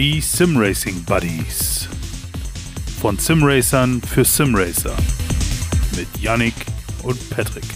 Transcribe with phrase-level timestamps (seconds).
[0.00, 1.86] Die Simracing Buddies.
[3.02, 4.96] Von Simracern für Simracer.
[5.94, 6.54] Mit Yannick
[7.02, 7.66] und Patrick.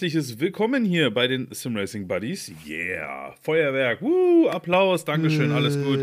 [0.00, 2.50] Herzliches Willkommen hier bei den Simracing Buddies.
[2.66, 5.98] Yeah, Feuerwerk, Woo, Applaus, Dankeschön, alles gut.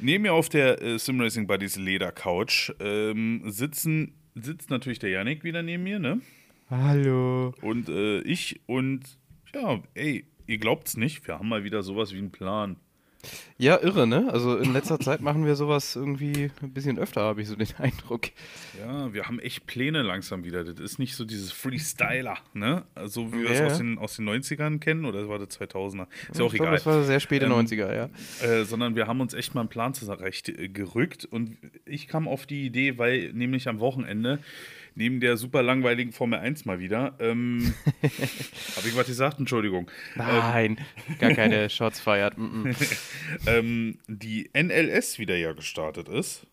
[0.00, 5.62] Neben mir auf der äh, Simracing Buddies Ledercouch ähm, sitzen, sitzt natürlich der Yannick wieder
[5.62, 6.20] neben mir, ne?
[6.68, 7.54] Hallo.
[7.62, 9.02] Und äh, ich und
[9.54, 12.74] ja, ey, ihr glaubt's nicht, wir haben mal wieder sowas wie einen Plan.
[13.56, 14.28] Ja, irre, ne?
[14.32, 17.68] Also in letzter Zeit machen wir sowas irgendwie ein bisschen öfter, habe ich so den
[17.78, 18.28] Eindruck.
[18.80, 20.64] Ja, wir haben echt Pläne langsam wieder.
[20.64, 22.82] Das ist nicht so dieses Freestyler, ne?
[23.04, 23.66] So wie wir Ja.
[23.66, 26.06] es aus den, aus den 90ern kennen oder war das 2000er?
[26.30, 26.72] Ist ja auch egal.
[26.72, 28.08] das war sehr späte Ähm, 90er, ja.
[28.44, 32.46] Äh, sondern wir haben uns echt mal einen Plan zurecht gerückt und ich kam auf
[32.46, 34.40] die Idee, weil nämlich am Wochenende
[34.94, 39.38] neben der super langweiligen Formel 1 mal wieder, ähm, habe ich was gesagt?
[39.38, 39.90] Entschuldigung.
[40.16, 40.78] Nein,
[41.18, 42.34] gar keine Shots feiert.
[43.46, 46.46] Ähm, die NLS wieder ja gestartet ist.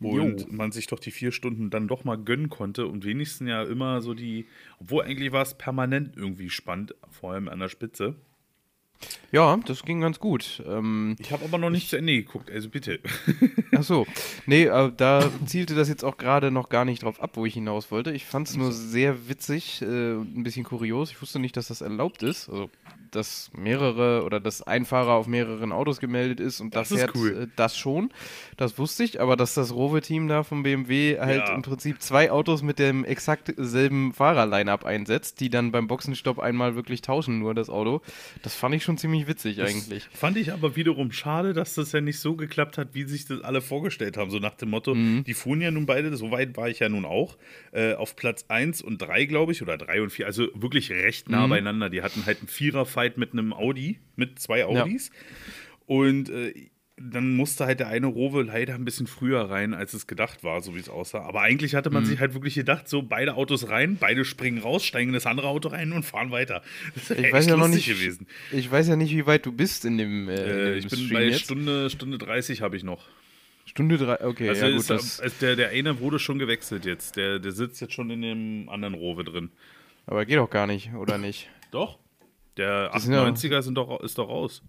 [0.00, 0.46] Und Jo.
[0.50, 4.02] man sich doch die vier Stunden dann doch mal gönnen konnte und wenigstens ja immer
[4.02, 4.46] so die,
[4.80, 8.16] obwohl eigentlich war es permanent irgendwie spannend, vor allem an der Spitze.
[9.32, 10.62] Ja, das ging ganz gut.
[10.66, 13.00] Ähm, Ich habe aber noch nicht zu Ende geguckt, also bitte.
[13.76, 14.06] ach so.
[14.46, 17.54] Nee, äh, da zielte das jetzt auch gerade noch gar nicht drauf ab, wo ich
[17.54, 18.12] hinaus wollte.
[18.12, 21.10] Ich fand es nur sehr witzig äh, und ein bisschen kurios.
[21.10, 22.48] Ich wusste nicht, dass das erlaubt ist.
[22.48, 22.70] Also,
[23.10, 27.14] dass mehrere oder dass ein Fahrer auf mehreren Autos gemeldet ist und Das das, fährt
[27.14, 27.42] cool.
[27.44, 28.12] äh, das schon.
[28.56, 31.54] Das wusste ich, aber dass das Rowe-Team da vom BMW halt Ja.
[31.54, 36.74] im Prinzip zwei Autos mit dem exakt selben Fahrer-Line-Up einsetzt, die dann beim Boxenstopp einmal
[36.76, 38.00] wirklich tauschen, nur das Auto.
[38.42, 40.04] Das fand ich schon ziemlich witzig eigentlich.
[40.12, 43.40] Fand ich aber wiederum schade, dass das ja nicht so geklappt hat, wie sich das
[43.42, 44.30] alle vorgestellt haben.
[44.30, 45.24] So nach dem Motto, Mhm.
[45.24, 47.36] die fuhren ja nun beide, so weit war ich ja nun auch,
[47.72, 51.28] äh, auf Platz 1 und 3, glaube ich, oder 3 und 4, also wirklich recht
[51.28, 51.50] nah Mhm.
[51.50, 51.90] beieinander.
[51.90, 55.10] Die hatten halt einen Vierer-Fight mit einem Audi, mit zwei Audis.
[55.86, 56.54] Und äh,
[56.96, 60.60] dann musste halt der eine Rowe leider ein bisschen früher rein, als es gedacht war,
[60.60, 61.22] so wie es aussah.
[61.22, 61.94] Aber eigentlich hatte Mhm.
[61.94, 65.26] man sich halt wirklich gedacht, so beide Autos rein, beide springen raus, steigen in das
[65.26, 66.62] andere Auto rein und fahren weiter.
[66.94, 68.28] Das ist Ich weiß ja noch nicht, gewesen.
[68.52, 70.88] ich weiß ja nicht, wie weit du bist in dem, äh, in Äh, dem ich
[70.88, 71.40] bin Stream bei jetzt.
[71.40, 73.04] Stunde, Stunde 30 habe ich noch.
[73.66, 74.90] Stunde drei, okay, Also ja gut, ist,
[75.20, 77.16] also der, der eine wurde schon gewechselt jetzt.
[77.16, 79.50] Der, der sitzt jetzt schon in dem anderen Rowe drin.
[80.06, 81.48] aber geht doch gar nicht, oder nicht?
[81.72, 81.98] Doch.
[82.56, 84.62] Der Das sind ja- 98er sind doch, ist doch raus.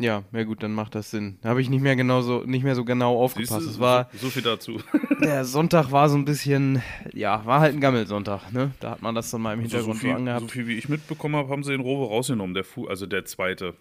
[0.00, 1.38] Ja, ja gut, dann macht das Sinn.
[1.42, 3.66] Da habe ich nicht mehr genau so, nicht mehr so genau aufgepasst.
[3.66, 4.80] Es war, so, so viel dazu.
[5.22, 8.72] der Sonntag war so ein bisschen, ja, war halt ein Gammelsonntag, ne?
[8.80, 10.40] Da hat man das dann mal im Also so, Hintergrund so, viel, angehabt.
[10.40, 12.54] so viel wie ich mitbekommen habe, haben sie den Rowe rausgenommen.
[12.54, 13.74] Der fuhr, also der zweite.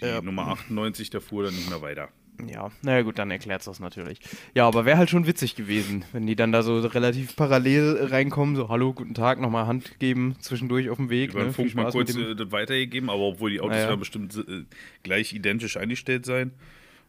[0.00, 0.22] Die Ja.
[0.22, 2.08] Nummer 98, der fuhr dann nicht mehr weiter.
[2.46, 4.18] Ja, naja gut, dann erklärt's das natürlich.
[4.54, 8.56] Ja, aber wäre halt schon witzig gewesen, wenn die dann da so relativ parallel reinkommen,
[8.56, 11.30] so hallo, guten Tag, nochmal Hand geben zwischendurch auf dem Weg.
[11.30, 11.52] Über den ne?
[11.52, 13.90] Funk mal kurz äh, das weitergegeben, aber obwohl die Autos Ja, ja.
[13.90, 14.64] ja bestimmt äh,
[15.02, 16.52] gleich identisch eingestellt sein.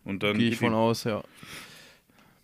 [0.04, 1.24] Und dann Gehe ich von aus, ja.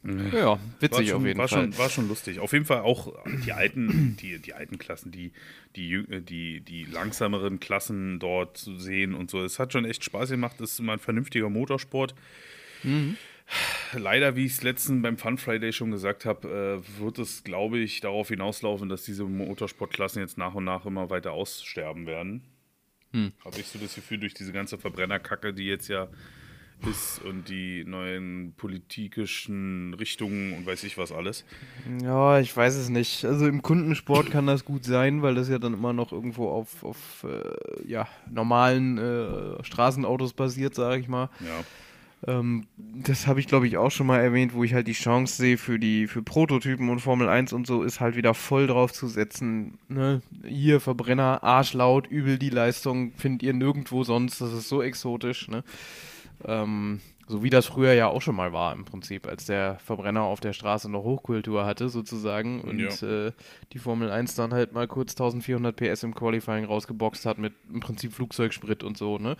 [0.06, 1.62] Ja, War witzig schon, auf jeden war Fall.
[1.62, 2.40] Schon, war schon lustig.
[2.40, 3.14] Auf jeden Fall auch
[3.46, 5.32] die alten, die, die alten Klassen, die,
[5.78, 9.42] die, die, die langsameren Klassen dort zu sehen und so.
[9.42, 10.60] Es hat schon echt Spaß gemacht.
[10.60, 12.16] Es ist immer ein vernünftiger Motorsport.
[12.84, 13.18] Mhm.
[13.94, 17.78] Leider, wie ich es letzten beim Fun Friday schon gesagt habe, äh, wird es, glaube
[17.80, 22.42] ich, darauf hinauslaufen, dass diese Motorsportklassen jetzt nach und nach immer weiter aussterben werden.
[23.12, 23.32] Hm.
[23.46, 26.08] Habe ich so das Gefühl, durch diese ganze Verbrennerkacke, die jetzt ja
[26.88, 31.46] ist und die neuen politischen Richtungen und weiß ich was alles.
[32.02, 33.26] Ja, ich weiß es nicht.
[33.26, 36.84] Also im Kundensport kann das gut sein, weil das ja dann immer noch irgendwo auf,
[36.84, 41.30] auf äh, ja, normalen äh, Straßenautos basiert, sage ich mal.
[41.40, 41.64] Ja.
[42.26, 45.36] Ähm, das habe ich, glaube ich, auch schon mal erwähnt, wo ich halt die Chance
[45.36, 48.94] sehe für die für Prototypen und Formel 1 und so, ist halt wieder voll drauf
[48.94, 49.78] zu setzen.
[49.90, 50.22] Ne?
[50.46, 54.40] Hier Verbrenner, arschlaut, übel die Leistung, findet ihr nirgendwo sonst.
[54.40, 55.48] Das ist so exotisch.
[55.50, 55.64] Ne?
[56.46, 60.22] Ähm, so wie das früher ja auch schon mal war im Prinzip, als der Verbrenner
[60.24, 63.28] auf der Straße noch Hochkultur hatte sozusagen und Ja.
[63.28, 63.32] äh,
[63.72, 67.80] die Formel 1 dann halt mal kurz 1400 PS im Qualifying rausgeboxt hat mit im
[67.80, 69.38] Prinzip Flugzeugsprit und so, ne?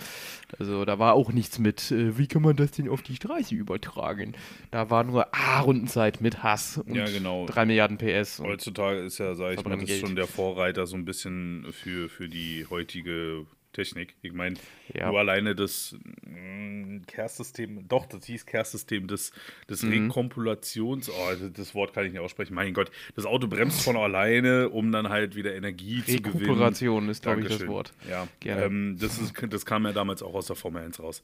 [0.58, 3.54] Also da war auch nichts mit, äh, wie kann man das denn auf die Straße
[3.54, 4.34] übertragen?
[4.72, 7.46] Da war nur ah, Rundenzeit mit Hass und Ja, genau.
[7.48, 8.40] 3 Milliarden PS.
[8.40, 12.30] Heutzutage ist ja, sag ich mal, das schon der Vorreiter so ein bisschen für, für
[12.30, 14.16] die heutige Technik.
[14.22, 14.56] Ich meine,
[14.94, 15.10] Ja.
[15.10, 15.96] nur alleine das
[16.26, 19.32] mh, Kehrsystem, doch, das hieß Kehrsystem des,
[19.70, 20.08] des Mhm.
[20.08, 21.14] Rekompulations, oh,
[21.54, 25.10] das- Wort kann ich nicht aussprechen, mein Gott, das Auto bremst von alleine, um dann
[25.10, 26.44] halt wieder Energie zu gewinnen.
[26.44, 27.68] Rekuperation ist, glaube ich, das.
[27.68, 27.94] Wort.
[28.10, 28.64] Ja, Gerne.
[28.66, 31.24] ähm, das, ist, das kam ja damals auch aus der Formel 1 raus.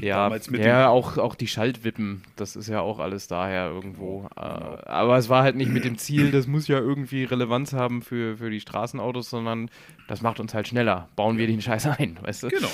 [0.00, 4.28] Ja, ja auch, auch die Schaltwippen, das ist ja auch alles daher irgendwo.
[4.36, 8.02] Äh, aber es war halt nicht mit dem Ziel, das muss ja irgendwie Relevanz haben
[8.02, 9.70] für, für die Straßenautos, sondern
[10.08, 11.08] das macht uns halt schneller.
[11.16, 12.48] Bauen wir den Scheiß ein, weißt du?
[12.48, 12.70] Genau.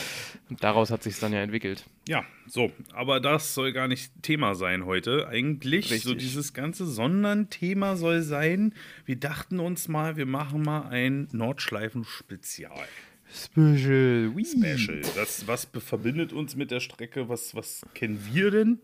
[0.49, 1.85] Und daraus hat sich dann ja entwickelt.
[2.07, 5.29] Ja, so, aber das soll gar nicht Thema sein heute.
[5.29, 6.19] Eigentlich, so Richtig.
[6.19, 8.75] dieses ganze Sondern-Thema soll sein,
[9.07, 12.87] wir dachten uns mal, wir machen mal ein Nordschleifen-Spezial.
[13.33, 14.37] Special.
[14.37, 14.45] Whee.
[14.45, 15.01] Special.
[15.15, 17.29] Das, was verbindet uns mit der Strecke?
[17.29, 18.79] Was, was kennen wir denn?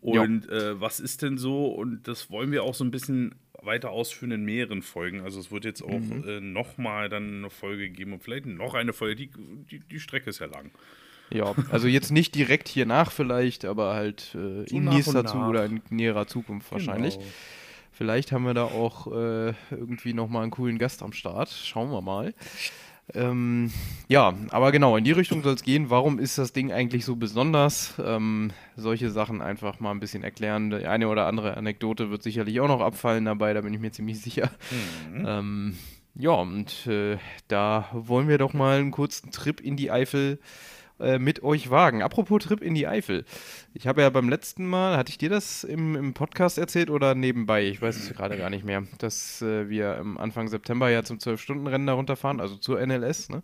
[0.00, 1.66] Und äh, was ist denn so?
[1.66, 5.20] Und das wollen wir auch so ein bisschen weiter ausführen in mehreren Folgen.
[5.20, 6.24] Also es wird jetzt auch Mhm.
[6.26, 9.16] äh, nochmal dann eine Folge geben und vielleicht noch eine Folge.
[9.16, 9.30] Die,
[9.70, 10.70] die, die Strecke ist ja lang.
[11.30, 15.66] Ja, also jetzt nicht direkt hier nach vielleicht, aber halt äh, in nächster zu oder
[15.66, 17.18] in näherer Zukunft wahrscheinlich.
[17.18, 17.28] Genau.
[17.92, 21.50] Vielleicht haben wir da auch äh, irgendwie nochmal einen coolen Gast am Start.
[21.50, 22.32] Schauen wir mal.
[23.14, 23.72] Ähm,
[24.08, 25.90] ja, aber genau, in die Richtung soll es gehen.
[25.90, 27.94] Warum ist das Ding eigentlich so besonders?
[28.04, 30.70] Ähm, solche Sachen einfach mal ein bisschen erklären.
[30.70, 33.92] Die eine oder andere Anekdote wird sicherlich auch noch abfallen dabei, da bin ich mir
[33.92, 34.50] ziemlich sicher.
[35.24, 35.76] Ähm,
[36.14, 37.16] ja, und äh,
[37.46, 40.38] da wollen wir doch mal einen kurzen Trip in die Eifel äh,
[40.98, 42.02] mit euch wagen.
[42.02, 43.24] Apropos Trip in die Eifel.
[43.74, 47.14] Ich habe ja beim letzten Mal, hatte ich dir das im, im Podcast erzählt oder
[47.14, 47.66] nebenbei?
[47.68, 48.82] Ich weiß es gerade gar nicht mehr.
[48.98, 53.28] Dass äh, wir am Anfang September ja zum 12-Stunden-Rennen da runterfahren, also zur NLS.
[53.28, 53.42] Ne?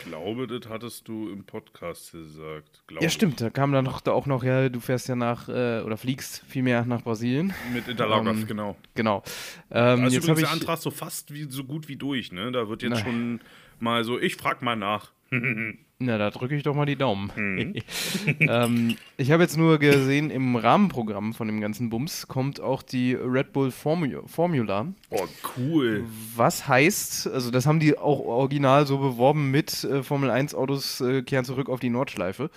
[0.00, 2.82] Ich glaube, das hattest du im Podcast gesagt.
[3.00, 3.40] Ja, stimmt.
[3.40, 6.42] Da kam dann noch, da auch noch, ja, du fährst ja nach, äh, oder fliegst
[6.48, 7.54] vielmehr nach Brasilien.
[7.72, 8.76] Mit Interlagos, Ähm, genau.
[8.94, 9.22] Genau.
[9.70, 10.50] Ähm, ist jetzt übrigens habe der.
[10.50, 12.50] Antrag so fast wie, so gut wie durch, ne?
[12.50, 12.98] Da wird jetzt Na.
[13.04, 13.40] schon
[13.78, 15.12] mal so, ich frag mal nach.
[15.98, 17.32] Na, da drücke ich doch mal die Daumen.
[17.34, 17.74] Mhm.
[18.40, 23.14] ähm, ich habe jetzt nur gesehen, im Rahmenprogramm von dem ganzen Bums kommt auch die
[23.14, 24.88] Red Bull Formu Formula.
[25.08, 25.26] Oh,
[25.56, 26.04] cool.
[26.34, 31.00] Was heißt, also das haben die auch original so beworben mit äh, Formel 1 Autos
[31.00, 32.50] äh, kehren zurück auf die Nordschleife.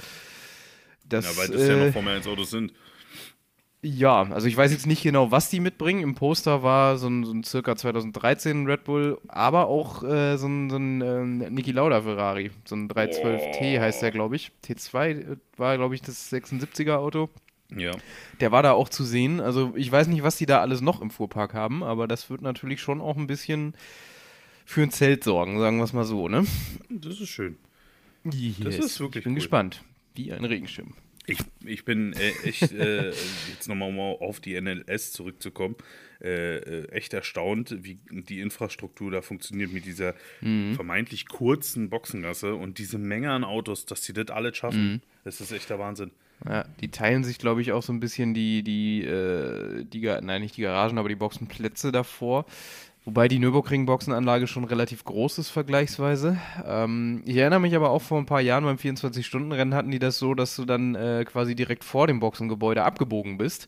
[1.07, 2.73] Das, Ja, weil das ja äh, noch Formel 1 Autos sind.
[3.81, 6.01] Ja, also ich weiß jetzt nicht genau, was die mitbringen.
[6.01, 10.47] Im Poster war so ein, so ein circa 2013 Red Bull, aber auch äh, so
[10.47, 12.51] ein, so ein ähm, Niki Lauda Ferrari.
[12.65, 14.51] So ein 312T heißt der, glaube ich.
[14.65, 17.29] T2 äh, war, glaube ich, das 76er Auto.
[17.75, 17.91] Ja.
[18.41, 19.39] Der war da auch zu sehen.
[19.39, 22.41] Also ich weiß nicht, was die da alles noch im Fuhrpark haben, aber das wird
[22.41, 23.75] natürlich schon auch ein bisschen
[24.65, 26.45] für ein Zelt sorgen, sagen wir es mal so, ne?
[26.89, 27.57] Das ist schön.
[28.23, 28.77] Yes.
[28.77, 29.39] ist wirklich Ich bin cool.
[29.39, 29.83] gespannt.
[30.15, 30.93] Wie ein Regenschirm.
[31.29, 33.09] Ich, ich bin äh, echt, äh,
[33.53, 35.75] jetzt nochmal um auf die NLS zurückzukommen,
[36.21, 40.75] äh, äh, echt erstaunt, wie die Infrastruktur da funktioniert mit dieser Mhm.
[40.75, 44.93] vermeintlich kurzen Boxengasse und diese Menge an Autos, dass die das alles schaffen.
[44.93, 45.01] Mhm.
[45.23, 46.11] Das ist echt der Wahnsinn.
[46.45, 50.41] Ja, die teilen sich, glaube ich, auch so ein bisschen die, die, äh, die, nein,
[50.41, 52.45] nicht die Garagen, aber die Boxenplätze davor.
[53.05, 56.37] Wobei die Nürburgring-Boxenanlage schon relativ groß ist, vergleichsweise.
[56.65, 60.19] Ähm, ich erinnere mich aber auch vor ein paar Jahren beim 24-Stunden-Rennen hatten die das
[60.19, 63.67] so, dass du dann äh, quasi direkt vor dem Boxengebäude abgebogen bist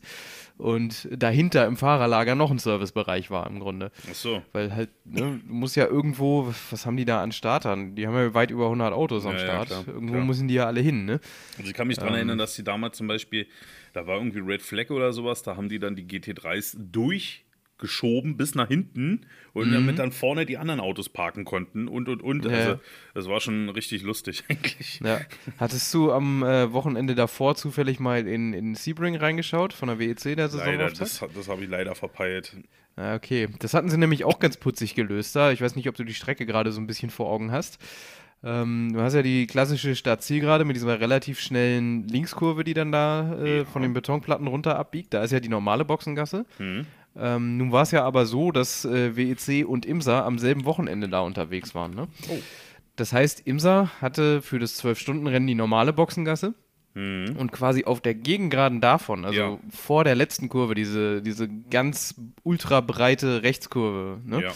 [0.57, 3.91] und dahinter im Fahrerlager noch ein Servicebereich war im Grunde.
[4.11, 4.43] Ach so.
[4.51, 7.95] Weil halt, ne, du musst ja irgendwo, was haben die da an Startern?
[7.95, 9.67] Die haben ja weit über 100 Autos am Ja, ja, Start.
[9.69, 10.25] klar, irgendwo klar.
[10.25, 11.19] müssen die ja alle hin, ne?
[11.57, 12.01] Also ich kann mich Ähm.
[12.01, 13.47] daran erinnern, dass die damals zum Beispiel,
[13.93, 16.75] da war irgendwie Red Flag oder sowas, da haben die dann die GT3s
[17.81, 19.21] durchgeschoben bis nach hinten
[19.53, 22.45] und damit dann vorne die anderen Autos parken konnten und und und.
[22.45, 22.51] Mhm.
[22.51, 22.57] Ja.
[22.57, 22.79] Also
[23.13, 24.99] das war schon richtig lustig eigentlich.
[25.03, 25.19] Ja.
[25.57, 30.23] Hattest du am äh, Wochenende davor zufällig mal in, in Sebring reingeschaut von der WEC
[30.23, 31.01] der Leider, Saisonauftakt?
[31.01, 32.55] das, das habe ich leider verpeilt.
[32.95, 33.47] Ah, okay.
[33.59, 35.51] Das hatten sie nämlich auch ganz putzig gelöst da.
[35.51, 37.79] Ich weiß nicht, ob du die Strecke gerade so ein bisschen vor Augen hast.
[38.43, 43.35] Ähm, du hast ja die klassische Start-Zielgerade mit dieser relativ schnellen Linkskurve, die dann da
[43.39, 43.65] äh, Ja.
[43.65, 45.13] von den Betonplatten runter abbiegt.
[45.13, 46.45] Da ist ja die normale Boxengasse.
[46.57, 46.85] Hm.
[47.15, 51.09] Ähm, nun war es ja aber so, dass äh, WEC und IMSA am selben Wochenende
[51.09, 51.93] da unterwegs waren.
[51.93, 52.07] Ne?
[52.29, 52.37] Oh.
[52.95, 56.53] Das heißt, IMSA hatte für das 12-Stunden-Rennen die normale Boxengasse
[56.93, 57.37] Hm.
[57.37, 59.57] und quasi auf der Gegengraden davon, also Ja.
[59.69, 64.43] vor der letzten Kurve, diese, diese ganz ultra breite Rechtskurve, ne?
[64.43, 64.51] Ja.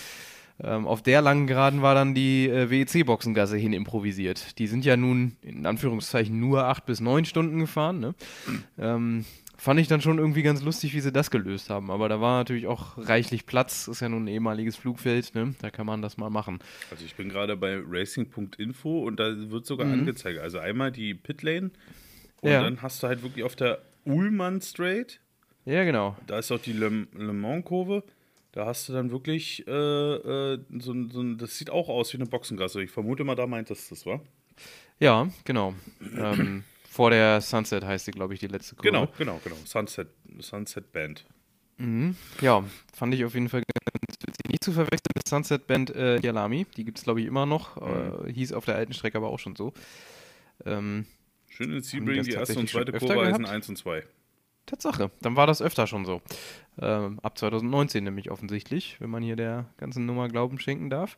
[0.76, 4.60] ähm, auf der langen Geraden war dann die äh, WEC-Boxengasse hin improvisiert.
[4.60, 8.00] Die sind ja nun in Anführungszeichen nur acht bis neun Stunden gefahren.
[8.02, 8.16] Ne?
[8.78, 9.24] Ähm,
[9.58, 11.90] fand ich dann schon irgendwie ganz lustig, wie sie das gelöst haben.
[11.92, 13.88] Aber da war natürlich auch reichlich Platz.
[13.88, 15.34] Ist ja nun ein ehemaliges Flugfeld.
[15.36, 15.56] Ne?
[15.62, 16.60] Da kann man das mal machen.
[16.92, 20.40] Also ich bin gerade bei racing.info und da wird sogar angezeigt.
[20.40, 21.72] Also einmal die Pitlane
[22.42, 22.50] und Mhm.
[22.50, 22.64] Ja.
[22.64, 25.20] dann hast du halt wirklich auf der Ullmann Straight,
[25.66, 26.16] Ja, genau.
[26.28, 28.04] da ist auch die Le, Le Mans Kurve.
[28.52, 32.18] Da hast du dann wirklich äh, äh, so, ein- so das sieht auch aus wie
[32.18, 32.82] eine Boxengasse.
[32.84, 34.22] Ich vermute mal, da meintest du das, wa?
[35.00, 35.74] Ja, genau.
[36.18, 36.64] ähm,
[36.96, 38.90] vor der Sunset heißt sie, glaube ich, die letzte Kurve.
[38.90, 39.58] Genau, genau, genau.
[39.66, 40.08] Sunset,
[40.40, 41.26] Sunset Band.
[41.76, 42.16] Mhm.
[42.40, 44.50] Ja, fand ich auf jeden Fall ganz witzig.
[44.50, 46.66] Nicht zu verwechseln mit Sunset Band äh, Yalami.
[46.78, 47.76] Die gibt es, glaube ich, immer noch.
[47.82, 48.30] Mhm.
[48.30, 49.74] Äh, hieß auf der alten Strecke aber auch schon so.
[50.66, 51.06] Ähm,
[51.50, 53.54] Schön in Sebring, die erste und zweite Kurve heißen gehabt?
[53.54, 54.04] 1 und 2.
[54.66, 56.22] Tatsache, dann war das öfter schon so.
[56.80, 61.18] Ähm, ab 2019 nämlich offensichtlich, wenn man hier der ganzen Nummer Glauben schenken darf.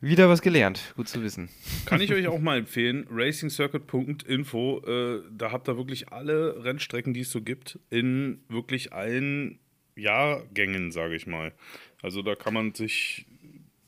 [0.00, 1.48] Wieder was gelernt, gut zu wissen.
[1.84, 7.20] Kann ich euch auch mal empfehlen, racingcircuit.info, äh, da habt ihr wirklich alle Rennstrecken, die
[7.20, 9.58] es so gibt, in wirklich allen
[9.96, 11.52] Jahrgängen, sage ich mal.
[12.00, 13.26] Also da kann man sich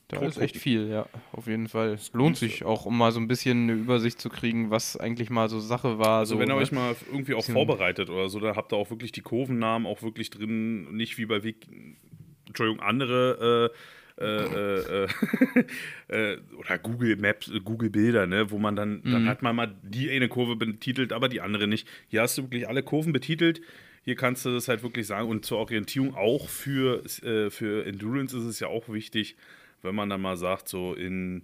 [0.09, 1.97] Da ist echt viel, ja, auf jeden Fall.
[2.11, 5.47] Lohnt sich auch, um mal so ein bisschen eine Übersicht zu kriegen, was eigentlich mal
[5.47, 6.19] so Sache war.
[6.19, 6.61] Also so, wenn ihr ne?
[6.61, 10.01] euch mal irgendwie auch vorbereitet oder so, da habt ihr auch wirklich die Kurvennamen auch
[10.01, 11.69] wirklich drin, nicht wie bei Wik
[12.47, 13.77] Entschuldigung, andere äh,
[14.19, 15.07] äh, äh,
[16.07, 19.11] äh, oder Google Maps, äh, Google Bilder, ne, wo man dann, Mhm.
[19.11, 21.87] dann hat man mal die eine Kurve betitelt, aber die andere nicht.
[22.07, 23.61] Hier hast du wirklich alle Kurven betitelt.
[24.03, 28.35] Hier kannst du das halt wirklich sagen und zur Orientierung auch für, äh, für Endurance
[28.37, 29.35] ist es ja auch wichtig,
[29.83, 31.43] wenn man dann mal sagt, so in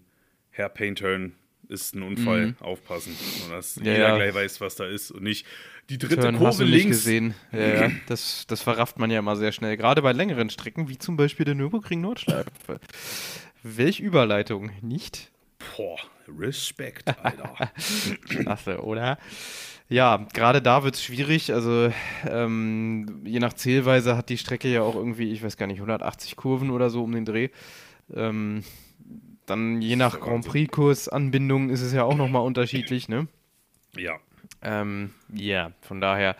[0.58, 1.34] Hairpin Turn
[1.70, 3.16] ist ein Unfall, aufpassen.
[3.46, 3.86] Und dass Mhm.
[3.86, 4.16] Ja, jeder ja.
[4.16, 5.46] gleich weiß, was da ist und nicht
[5.90, 6.98] die dritte Turn hast Kurve du nicht links.
[6.98, 7.34] gesehen.
[7.52, 9.78] Ja, das, das verrafft man ja immer sehr schnell.
[9.78, 12.80] Gerade bei längeren Strecken, wie zum Beispiel der Nürburgring Nordschleife.
[13.64, 15.32] Welch Überleitung, nicht?
[15.76, 15.98] Boah,
[16.28, 17.72] Respekt, Alter.
[18.28, 19.18] Klasse, oder?
[19.90, 21.54] Ja, gerade da wird es schwierig.
[21.54, 21.92] Also
[22.30, 26.36] ähm, je nach Zählweise hat die Strecke ja auch irgendwie, ich weiß gar nicht, 180
[26.36, 27.50] Kurven oder so um den Dreh.
[28.14, 28.64] Ähm,
[29.48, 30.46] dann je nach Grand.
[30.46, 33.28] Prix-Kursanbindung ist es ja auch nochmal unterschiedlich, ne?
[33.98, 34.20] ja.
[34.62, 36.36] Ähm, ja, von daher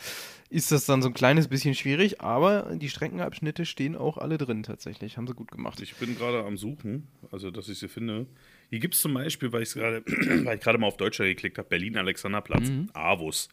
[0.50, 4.64] ist das dann so ein kleines bisschen schwierig, aber die Streckenabschnitte stehen auch alle drin
[4.64, 5.18] tatsächlich.
[5.18, 5.80] Haben sie gut gemacht.
[5.82, 8.28] Ich bin gerade am Suchen, also dass ich sie finde.
[8.70, 10.04] Hier gibt es zum Beispiel, weil, ich's gerade,
[10.46, 13.50] weil ich gerade mal auf Deutscher geklickt habe, Berlin-Alexanderplatz, Avus,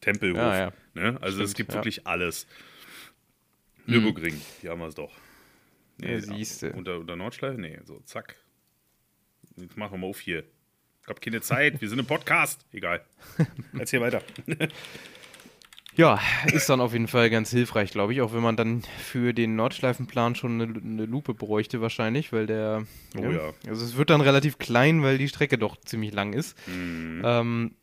[0.00, 0.38] Tempelhof.
[0.38, 0.42] Mhm.
[0.42, 0.72] Ja, ja.
[0.94, 1.18] Ne?
[1.20, 1.74] Also es Stimmt, gibt ja.
[1.74, 1.78] Mhm.
[1.78, 2.46] wirklich alles.
[3.86, 5.12] Nürburgring, hier haben wir es doch.
[6.00, 6.72] Ja, siehste.
[6.72, 7.60] Unter, unter Nordschleife?
[7.60, 8.36] Nee, so, zack.
[9.62, 10.44] Jetzt machen wir mal auf hier.
[11.02, 12.66] Ich habe keine Zeit, wir sind im Podcast.
[12.72, 13.04] Egal.
[13.78, 14.22] Erzähl weiter.
[15.96, 19.34] Ja, ist dann auf jeden Fall ganz hilfreich, glaube ich, auch wenn man dann für
[19.34, 22.86] den Nordschleifenplan schon eine, eine Lupe bräuchte wahrscheinlich, weil der.
[23.16, 23.52] Oh ja.
[23.66, 26.56] Also es wird dann relativ klein, weil die Strecke doch ziemlich lang ist.
[26.68, 27.22] Mhm.
[27.24, 27.74] Ähm,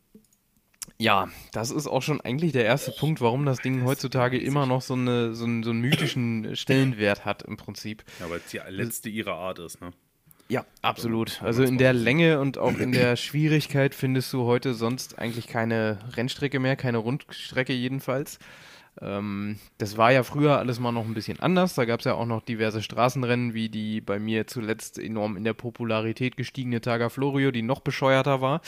[0.96, 4.82] ja, das ist auch schon eigentlich der erste Punkt, warum das Ding heutzutage immer noch
[4.82, 8.04] so, eine, so, einen, so einen mythischen Stellenwert hat im Prinzip.
[8.18, 9.92] Ja, weil es die letzte ihrer Art ist, ne?
[10.50, 11.42] Ja, absolut.
[11.42, 15.98] Also in der Länge und auch in der Schwierigkeit findest du heute sonst eigentlich keine
[16.16, 18.38] Rennstrecke mehr, keine Rundstrecke jedenfalls.
[19.00, 21.74] Ähm, das war ja früher alles mal noch ein bisschen anders.
[21.74, 25.44] Da gab es ja auch noch diverse Straßenrennen, wie die bei mir zuletzt enorm in
[25.44, 28.62] der Popularität gestiegene Targa Florio, die noch bescheuerter war.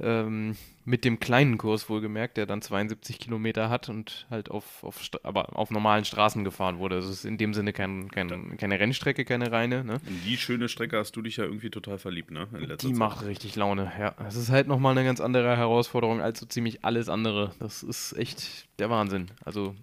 [0.00, 5.00] Ähm, mit dem kleinen Kurs wohlgemerkt, der dann 72 Kilometer hat und halt auf, auf,
[5.24, 6.94] aber auf normalen Straßen gefahren wurde.
[6.94, 9.82] Also es ist in dem Sinne kein, kein, keine Rennstrecke, keine reine.
[9.82, 10.00] Ne?
[10.06, 12.46] In die schöne Strecke hast du dich ja irgendwie total verliebt, ne?
[12.52, 12.92] Die Zeit.
[12.92, 14.14] macht richtig Laune, ja.
[14.28, 17.50] Es ist halt nochmal eine ganz andere Herausforderung als so ziemlich alles andere.
[17.58, 19.32] Das ist echt der Wahnsinn.
[19.44, 19.74] Also,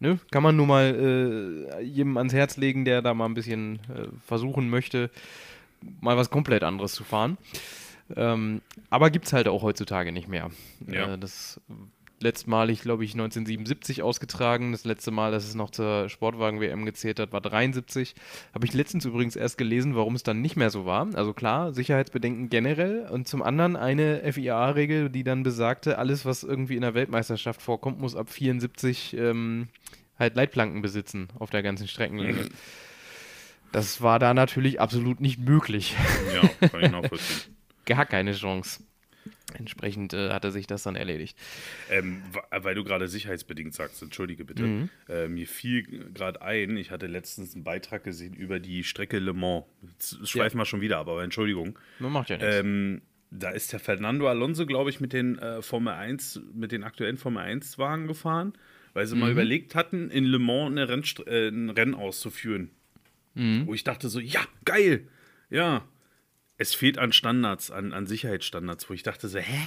[0.00, 3.76] ne, kann man nur mal äh, jedem ans Herz legen, der da mal ein bisschen
[3.88, 5.10] äh, versuchen möchte,
[6.00, 7.38] mal was komplett anderes zu fahren.
[8.16, 10.50] Ähm, aber gibt's halt auch heutzutage nicht mehr.
[10.86, 11.14] Ja.
[11.14, 11.60] Äh, das
[12.20, 14.72] letztmalig, glaube ich, 1977 ausgetragen.
[14.72, 18.14] Das letzte Mal, dass es noch zur Sportwagen-WM gezählt hat, war 73.
[18.54, 21.08] Habe ich letztens übrigens erst gelesen, warum es dann nicht mehr so war.
[21.14, 26.76] Also klar, Sicherheitsbedenken generell und zum anderen eine FIA-Regel, die dann besagte, alles, was irgendwie
[26.76, 29.68] in der Weltmeisterschaft vorkommt, muss ab 74 ähm,
[30.18, 32.48] halt Leitplanken besitzen auf der ganzen Streckenlänge.
[33.72, 35.96] Das war da natürlich absolut nicht möglich.
[36.34, 37.56] Ja, kann ich nachvollziehen.
[37.86, 38.82] Gar keine Chance.
[39.54, 41.36] Entsprechend äh, hatte sich das dann erledigt.
[41.90, 44.62] Ähm, weil du gerade sicherheitsbedingt sagst, entschuldige bitte.
[44.62, 44.88] Mhm.
[45.08, 49.32] Äh, mir fiel gerade ein, ich hatte letztens einen Beitrag gesehen über die Strecke Le
[49.32, 49.64] Mans.
[49.82, 51.78] Jetzt schweifen wir schon wieder, ab, aber Entschuldigung.
[51.98, 52.56] Man macht ja nichts.
[52.56, 56.84] Ähm, da ist der Fernando Alonso, glaube ich, mit den äh, Formel 1, mit den
[56.84, 58.52] aktuellen Formel 1 Wagen gefahren,
[58.94, 59.20] weil sie Mhm.
[59.20, 62.70] mal überlegt hatten, in Le Mans eine Rennst äh, ein Rennen auszuführen.
[63.34, 63.66] Mhm.
[63.66, 65.08] Wo ich dachte so, ja, geil,
[65.50, 65.84] ja.
[66.60, 69.60] Es fehlt an Standards, an, an Sicherheitsstandards, wo ich dachte so, hä?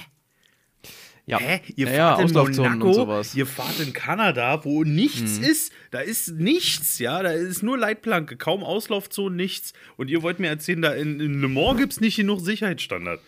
[1.26, 1.60] ja, Hä?
[1.74, 5.44] Ihr naja, fahrt in Monaco, ihr fahrt in Kanada, wo nichts Mhm.
[5.44, 5.72] ist.
[5.90, 7.22] Da ist nichts, ja.
[7.22, 9.72] Da ist nur Leitplanke, kaum Auslaufzonen, nichts.
[9.96, 13.20] Und ihr wollt mir erzählen, da in, in Le Mans gibt es nicht genug Sicherheitsstandard.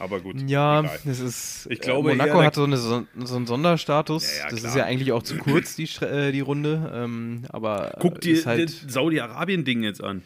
[0.00, 0.34] Aber gut.
[0.50, 0.98] Ja, egal.
[1.04, 1.66] das ist.
[1.70, 4.24] Ich glaube äh, Monaco eher, hat so, eine, so einen Sonderstatus.
[4.38, 4.70] Ja, ja, das klar.
[4.72, 6.90] ist ja eigentlich auch zu kurz, die, äh, die Runde.
[6.92, 10.22] Ähm, aber Guck dir halt, das Saudi-Arabien-Ding jetzt an.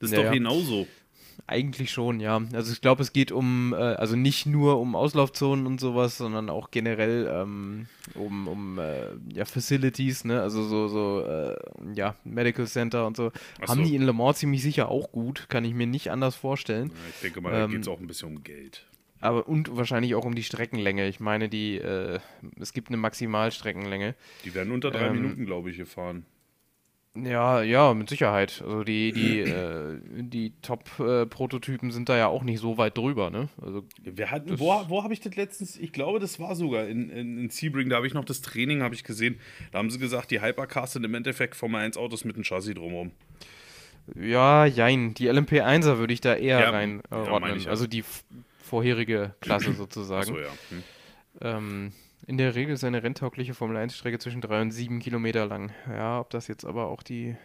[0.00, 0.32] Das ist Ja, doch ja.
[0.32, 0.88] genauso.
[1.46, 2.40] Eigentlich schon, ja.
[2.52, 6.48] Also ich glaube, es geht um, äh, also nicht nur um Auslaufzonen und sowas, sondern
[6.48, 10.40] auch generell ähm, um, um äh, ja, Facilities, ne?
[10.40, 11.56] Also so, so äh,
[11.94, 13.32] ja, Medical Center und so.
[13.60, 13.90] Ach Haben so.
[13.90, 16.88] die in Le Mans ziemlich sicher auch gut, kann ich mir nicht anders vorstellen.
[16.88, 18.86] Ja, Ich denke mal, da Ähm, geht es auch ein bisschen um Geld.
[19.20, 21.06] Aber und wahrscheinlich auch um die Streckenlänge.
[21.08, 22.18] Ich meine, die, äh,
[22.60, 24.14] es gibt eine Maximalstreckenlänge.
[24.44, 26.24] Die werden unter drei ähm, Minuten, glaube ich, gefahren.
[27.14, 28.62] Ja, ja, mit Sicherheit.
[28.64, 33.48] Also die, die, äh, die Top-Prototypen sind da ja auch nicht so weit drüber, ne?
[33.60, 35.76] Also Wer hat, Das- wo wo habe ich das letztens?
[35.76, 37.90] Ich glaube, das war sogar in, in, in Sebring.
[37.90, 39.38] Da habe ich noch das Training, habe ich gesehen.
[39.72, 42.74] Da haben sie gesagt, die Hypercars sind im Endeffekt Formel 1 Autos mit einem Chassis
[42.74, 43.12] drumherum.
[44.16, 45.14] Ja, jein.
[45.14, 47.70] Die LMP1er würde ich da eher Ja, rein äh, ja.
[47.70, 48.04] Also die
[48.62, 50.20] vorherige Klasse sozusagen.
[50.22, 50.48] Achso, ja.
[50.70, 50.82] Hm.
[51.42, 51.92] ähm,
[52.26, 55.72] in der Regel ist eine renntaugliche Formel 1-Strecke zwischen 3 und 7 Kilometer lang.
[55.88, 57.36] Ja, ob das jetzt aber auch die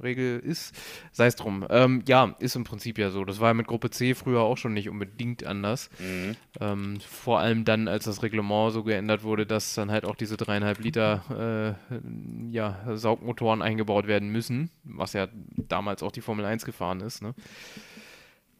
[0.00, 0.74] Regel ist,
[1.12, 1.66] sei es drum.
[1.68, 3.24] Ähm, ja, ist im Prinzip ja so.
[3.24, 5.90] Das war ja mit Gruppe C früher auch schon nicht unbedingt anders.
[5.98, 6.36] Mhm.
[6.60, 10.36] Ähm, vor allem dann, als das Reglement so geändert wurde, dass dann halt auch diese
[10.36, 16.64] dreieinhalb Liter äh, ja, Saugmotoren eingebaut werden müssen, was ja damals auch die Formel 1
[16.64, 17.22] gefahren ist.
[17.22, 17.34] Ne?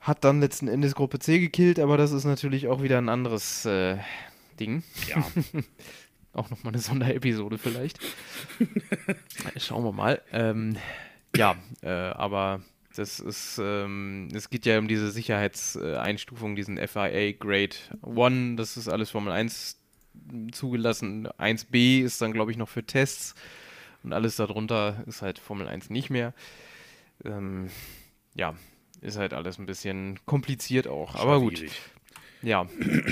[0.00, 3.66] Hat dann letzten Endes Gruppe C gekillt, aber das ist natürlich auch wieder ein anderes
[3.66, 3.98] äh,
[4.60, 4.84] Ding.
[5.08, 5.26] Ja,
[6.32, 7.98] Auch nochmal eine Sonderepisode vielleicht.
[9.56, 10.22] Schauen wir mal.
[10.32, 10.76] Ähm,
[11.34, 12.62] ja, äh, aber
[12.94, 18.88] das ist, ähm, es geht ja um diese Sicherheitseinstufung, diesen FIA Grade 1, das ist
[18.88, 19.80] alles Formel 1
[20.52, 21.26] zugelassen.
[21.26, 23.34] 1b ist dann, glaube ich, noch für Tests
[24.04, 26.32] und alles darunter ist halt Formel 1 nicht mehr.
[27.24, 27.70] Ähm,
[28.34, 28.54] ja,
[29.00, 31.16] ist halt alles ein bisschen kompliziert auch.
[31.16, 31.64] Aber gut.
[32.42, 32.66] Ja,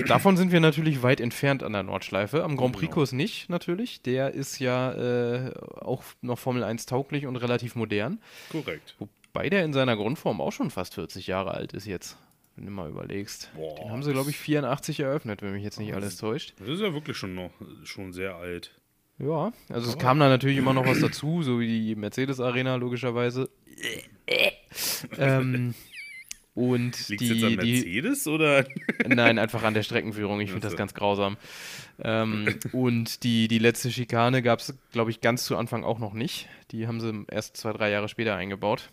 [0.06, 2.42] davon sind wir natürlich weit entfernt an der Nordschleife.
[2.44, 2.74] Am Grand.
[2.74, 4.02] Prix-Kurs nicht, natürlich.
[4.02, 8.20] Der ist ja äh, auch noch Formel 1 tauglich und relativ modern.
[8.50, 8.96] Korrekt.
[8.98, 12.16] Wobei der in seiner Grundform auch schon fast 40 Jahre alt ist jetzt.
[12.56, 13.52] Wenn du mal überlegst.
[13.54, 16.54] Boah, Den haben sie, glaube ich, 84 eröffnet, wenn mich jetzt nicht alles täuscht.
[16.58, 17.52] Das ist ja wirklich schon noch
[17.84, 18.72] schon sehr alt.
[19.18, 23.50] Ja, also es kam da natürlich immer noch was dazu, so wie die Mercedes-Arena logischerweise.
[25.18, 25.74] ähm,
[26.58, 28.64] und Liegt die, es jetzt an die, Mercedes oder?
[29.06, 30.40] Nein, einfach an der Streckenführung.
[30.40, 30.76] Ich finde das so.
[30.76, 31.36] ganz grausam.
[32.02, 36.14] Ähm, und die, die letzte Schikane gab es, glaube ich, ganz zu Anfang auch noch
[36.14, 36.48] nicht.
[36.72, 38.90] Die haben sie erst zwei, drei Jahre später eingebaut.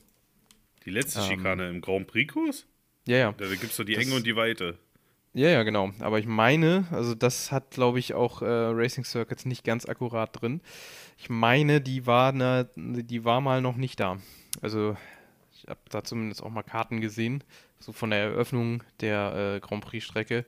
[0.86, 2.68] Die letzte Ähm, Schikane im Grand Prix-Kurs?
[3.08, 3.32] Ja, ja.
[3.36, 4.78] Da gibt es doch die Das- Enge und die Weite.
[5.34, 5.92] Ja, ja, genau.
[6.00, 10.40] Aber ich meine, also das hat, glaube ich, auch äh, Racing Circuits nicht ganz akkurat
[10.40, 10.62] drin.
[11.18, 14.18] Ich meine, die war, ne, die war mal noch nicht da.
[14.62, 14.96] Also
[15.66, 17.44] ich habe da zumindest auch mal Karten gesehen,
[17.80, 20.46] so von der Eröffnung der äh, Grand Prix-Strecke.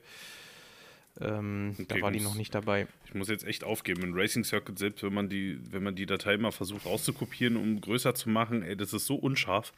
[1.20, 2.86] Ähm, da Okay, war die noch nicht dabei.
[3.06, 4.02] Ich muss jetzt echt aufgeben.
[4.04, 7.80] In Racing Circuit, selbst wenn man die, wenn man die Datei mal versucht rauszukopieren, um
[7.80, 9.72] größer zu machen, ey, das ist so unscharf.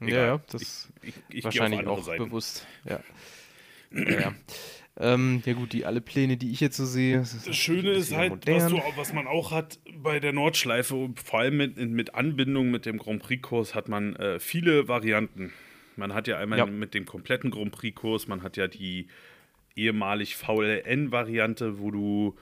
[0.00, 0.26] Ja, Egal.
[0.26, 2.24] ja, das Ich, ich, ich wahrscheinlich auch Seiten.
[2.24, 2.66] bewusst.
[2.84, 3.00] Ja.
[3.90, 4.34] Ja, ja.
[5.00, 7.18] Ähm, ja gut, die alle Pläne, die ich jetzt so sehe.
[7.18, 8.56] Das, Das Schöne ist halt, modern.
[8.56, 12.86] was, du, was man auch hat bei der Nordschleife, vor allem mit, mit Anbindung mit
[12.86, 15.52] dem Grand Prix-Kurs, hat man äh, viele Varianten.
[15.96, 16.66] Man hat ja einmal Ja.
[16.66, 19.08] mit dem kompletten Grand Prix-Kurs, man hat ja die
[19.76, 22.36] ehemalig VLN-Variante, wo du,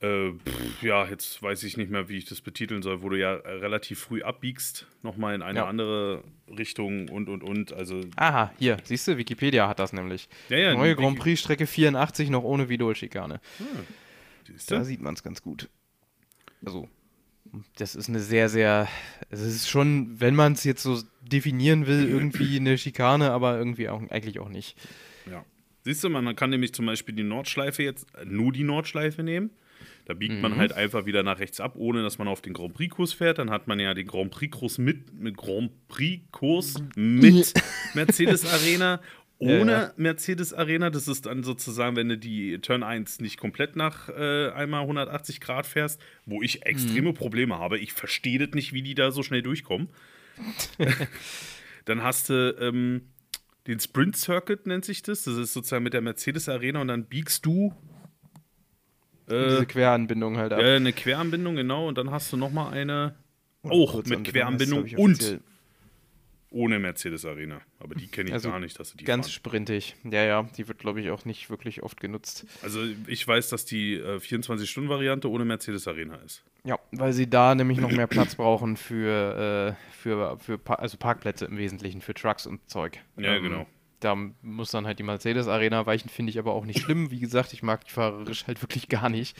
[0.00, 3.18] äh, pff, ja, jetzt weiß ich nicht mehr, wie ich das betiteln soll, wo du
[3.18, 5.66] ja äh, relativ früh abbiegst, nochmal in eine Ja.
[5.66, 7.72] andere Richtung und, und, und.
[7.72, 10.28] Also, Aha, hier, siehst du, Wikipedia hat das nämlich.
[10.50, 13.40] ja, ja, Neue Grand Prix-Strecke 84 noch ohne Vidol-Schikane.
[14.46, 14.74] siehste?
[14.76, 15.68] Da sieht man es ganz gut.
[16.64, 16.88] Also,
[17.76, 18.88] das ist eine sehr, sehr.
[19.30, 23.88] Es ist schon, wenn man es jetzt so definieren will, irgendwie eine Schikane, aber irgendwie
[23.88, 24.76] auch eigentlich auch nicht.
[25.30, 25.44] Ja.
[25.82, 29.50] Siehst du, man kann nämlich zum Beispiel die Nordschleife jetzt, äh, nur die Nordschleife nehmen.
[30.06, 30.40] Da biegt Mhm.
[30.42, 33.38] man halt einfach wieder nach rechts ab, ohne dass man auf den Grand Prix-Kurs fährt.
[33.38, 37.54] Dann hat man ja den Grand Prix-Kurs mit, mit Grand Prix-Kurs mit
[37.94, 39.00] Mercedes Arena.
[39.38, 39.92] Ohne Ja, ja.
[39.96, 44.50] Mercedes Arena, das ist dann sozusagen, wenn du die Turn 1 nicht komplett nach äh,
[44.50, 47.14] einmal 180 Grad fährst, wo ich extreme Mhm.
[47.14, 47.78] Probleme habe.
[47.78, 49.88] Ich verstehe das nicht, wie die da so schnell durchkommen.
[51.84, 53.02] Dann hast du ähm,
[53.66, 55.24] den Sprint Circuit, nennt sich das.
[55.24, 57.74] Das ist sozusagen mit der Mercedes Arena und dann biegst du
[59.28, 60.60] äh, Diese Queranbindung halt ab.
[60.60, 61.88] äh, eine Queranbindung, genau.
[61.88, 63.14] Und dann hast du nochmal eine
[63.62, 65.40] auch Kurzanbindung mit Queranbindung und
[66.50, 67.60] ohne Mercedes Arena.
[67.80, 69.32] Aber die kenne ich Also gar nicht, dass du die Ganz fahren.
[69.32, 69.96] sprintig.
[70.04, 72.46] Ja, ja, die wird, glaube ich, auch nicht wirklich oft genutzt.
[72.62, 76.44] Also ich weiß, dass die äh, 24-Stunden-Variante ohne Mercedes Arena ist.
[76.62, 80.96] Ja, weil sie da nämlich noch mehr Platz brauchen für, äh, für, für pa also
[80.96, 83.00] Parkplätze im Wesentlichen, für Trucks und Zeug.
[83.18, 83.66] Ja, genau.
[84.04, 87.10] Da muss dann halt die Mercedes-Arena weichen, finde ich aber auch nicht schlimm.
[87.10, 89.34] Wie gesagt, ich mag die fahrerisch halt wirklich gar nicht.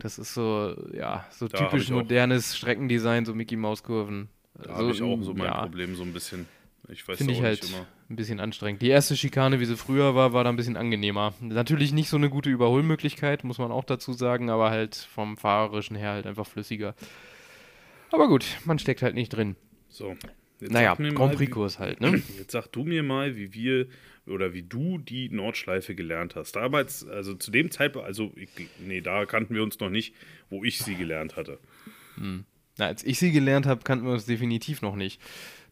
[0.00, 1.50] Das ist so, ja, so Mhm.
[1.50, 4.28] Da typisch modernes Streckendesign, so Mickey-Maus-Kurven.
[4.54, 5.60] Da habe ich auch so mein ja.
[5.60, 6.46] Problem so ein bisschen.
[6.88, 7.86] Ich weiß Finde ich halt immer.
[8.08, 8.80] ein bisschen anstrengend.
[8.80, 11.34] Die erste Schikane, wie sie früher war, war da ein bisschen angenehmer.
[11.40, 15.96] Natürlich nicht so eine gute Überholmöglichkeit, muss man auch dazu sagen, aber halt vom Fahrerischen
[15.96, 16.94] her halt einfach flüssiger.
[18.12, 19.56] Aber gut, man steckt halt nicht drin.
[19.88, 20.16] So.
[20.60, 22.22] Jetzt naja, Grand Prix-Kurs halt, ne?
[22.38, 23.86] Jetzt sag du mir mal, wie wir
[24.26, 26.56] oder wie du die Nordschleife gelernt hast.
[26.56, 28.48] Damals, also zu dem Zeitpunkt, also ich,
[28.84, 30.14] nee, da kannten wir uns noch nicht,
[30.50, 31.58] wo ich sie gelernt hatte.
[32.78, 35.20] Na, als ich sie gelernt habe, kannten wir uns definitiv noch nicht.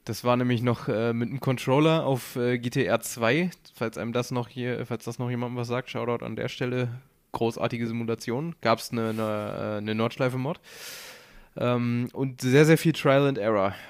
[0.05, 4.31] Das war nämlich noch äh, mit einem Controller auf äh, GTR 2, falls einem das
[4.31, 6.89] noch hier, falls das noch jemandem was sagt, Shoutout an der Stelle.
[7.33, 8.55] Großartige Simulation.
[8.61, 10.61] Gab es eine, eine, äh, eine Nordschleife-Mod.
[11.57, 13.75] Ähm, und sehr, sehr viel Trial and Error.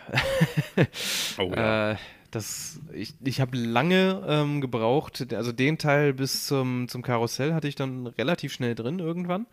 [1.39, 1.93] Oh ja.
[1.93, 1.97] Äh,
[2.31, 7.69] das, ich ich habe lange ähm, gebraucht, also den Teil bis zum, zum Karussell hatte
[7.69, 9.47] ich dann relativ schnell drin irgendwann.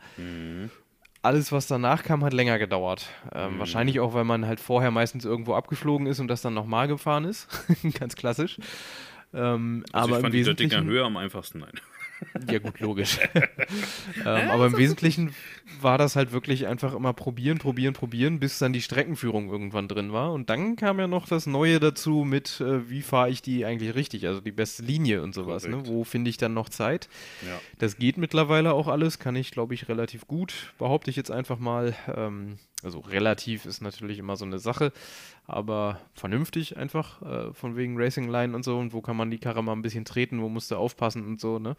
[1.21, 3.07] Alles, was danach kam, hat länger gedauert.
[3.33, 6.87] Ähm, Wahrscheinlich auch, weil man halt vorher meistens irgendwo abgeflogen ist und das dann nochmal
[6.87, 7.47] gefahren ist.
[7.99, 8.57] Ganz klassisch.
[9.33, 11.59] Ähm, also aber ich fand im die der Dinger höher am einfachsten.
[11.59, 11.73] Nein.
[12.49, 13.19] Ja gut, logisch.
[14.25, 15.33] ähm, aber im Wesentlichen
[15.79, 20.13] war das halt wirklich einfach immer probieren, probieren, probieren, bis dann die Streckenführung irgendwann drin
[20.13, 20.33] war.
[20.33, 23.95] Und dann kam ja noch das Neue dazu mit, äh, wie fahre ich die eigentlich
[23.95, 25.67] richtig, also die beste Linie und sowas.
[25.67, 25.85] Ne?
[25.85, 27.09] Wo finde ich dann noch Zeit?
[27.45, 27.59] Ja.
[27.79, 31.59] Das geht mittlerweile auch alles, kann ich, glaube ich, relativ gut, behaupte ich jetzt einfach
[31.59, 31.95] mal.
[32.15, 34.91] Ähm, also relativ ist natürlich immer so eine Sache,
[35.47, 39.39] aber vernünftig einfach, äh, von wegen Racing Line und so und wo kann man die
[39.39, 41.75] Karre mal ein bisschen treten, wo musst du aufpassen und so, ne?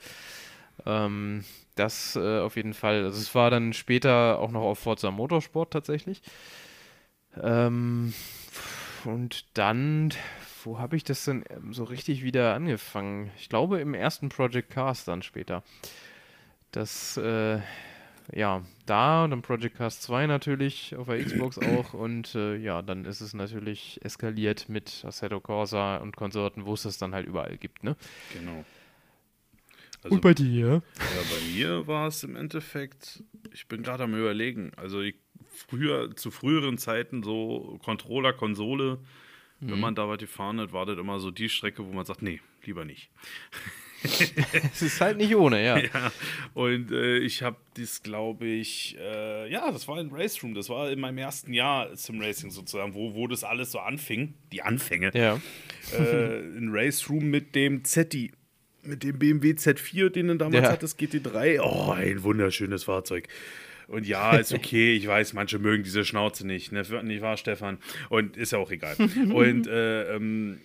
[0.87, 3.05] Ähm, das äh, auf jeden Fall.
[3.05, 6.23] Also es war dann später auch noch auf Forza Motorsport tatsächlich.
[7.41, 8.13] Ähm,
[9.05, 10.11] und dann,
[10.65, 13.31] wo habe ich das denn ähm, so richtig wieder angefangen?
[13.39, 15.63] Ich glaube im ersten Project Cars dann später.
[16.73, 17.61] Das, äh,
[18.33, 22.83] ja, da und dann Project Cars 2 natürlich auf der Xbox auch und äh, ja,
[22.83, 27.27] dann ist es natürlich eskaliert mit Assetto Corsa und Konsorten, wo es das dann halt
[27.27, 27.97] überall gibt, ne?
[28.33, 28.65] Genau.
[30.05, 30.67] Also, bei dir?
[30.67, 35.15] ja, bei mir war es im Endeffekt, ich bin gerade am überlegen, also ich,
[35.49, 38.99] früher, zu früheren Zeiten so Controller, Konsole,
[39.65, 42.21] wenn man da was gefahren hat, war das immer so die Strecke, wo man sagt,
[42.21, 43.11] nee, lieber nicht.
[44.75, 45.77] Es ist halt nicht ohne, ja.
[45.95, 46.13] Ja,
[46.55, 50.69] und äh, ich habe das, glaube ich, äh, ja, das war in Race Room, das
[50.69, 54.63] war in meinem ersten Jahr Sim Racing sozusagen, wo, wo das alles so anfing, die
[54.63, 55.41] Anfänge, Ja.
[55.97, 58.33] äh, in Race Room mit dem ZI,
[58.83, 60.73] mit dem BMW Z4, den du damals Ja.
[60.73, 61.61] hattest, GT3.
[61.61, 63.29] Oh, ein wunderschönes Fahrzeug.
[63.87, 66.83] Und ja, ist okay, ich weiß, manche mögen diese Schnauze nicht, ne?
[67.05, 67.79] nicht wahr, Stefan?
[68.09, 68.97] Und ist ja auch egal.
[69.33, 70.59] Und äh, ähm,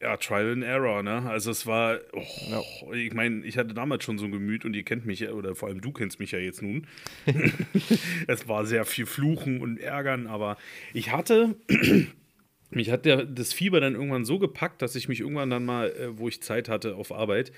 [0.00, 1.28] ja, Trial and Error, ne?
[1.28, 4.84] Also es war, oh, ich meine, ich hatte damals schon so ein Gemüt und ihr
[4.84, 6.86] kennt mich ja, oder vor allem du kennst mich ja jetzt nun.
[8.28, 10.56] es war sehr viel Fluchen und Ärgern, aber
[10.94, 11.56] ich hatte,
[12.70, 15.90] mich hat der, das Fieber dann irgendwann so gepackt, dass ich mich irgendwann dann mal,
[15.90, 17.50] äh, wo ich Zeit hatte auf Arbeit,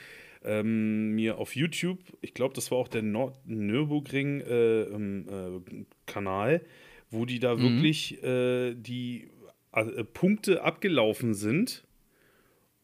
[0.43, 5.85] ähm, mir auf YouTube, ich glaube, das war auch der Nord Nürburgring äh, ähm, äh,
[6.07, 6.65] Kanal,
[7.11, 9.29] wo die da wirklich äh, die
[9.73, 11.85] äh, Punkte abgelaufen sind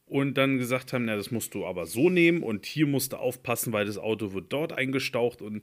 [0.06, 3.16] und dann gesagt haben, na, das musst du aber so nehmen und hier musst du
[3.16, 5.62] aufpassen, weil das Auto wird dort eingestaucht und,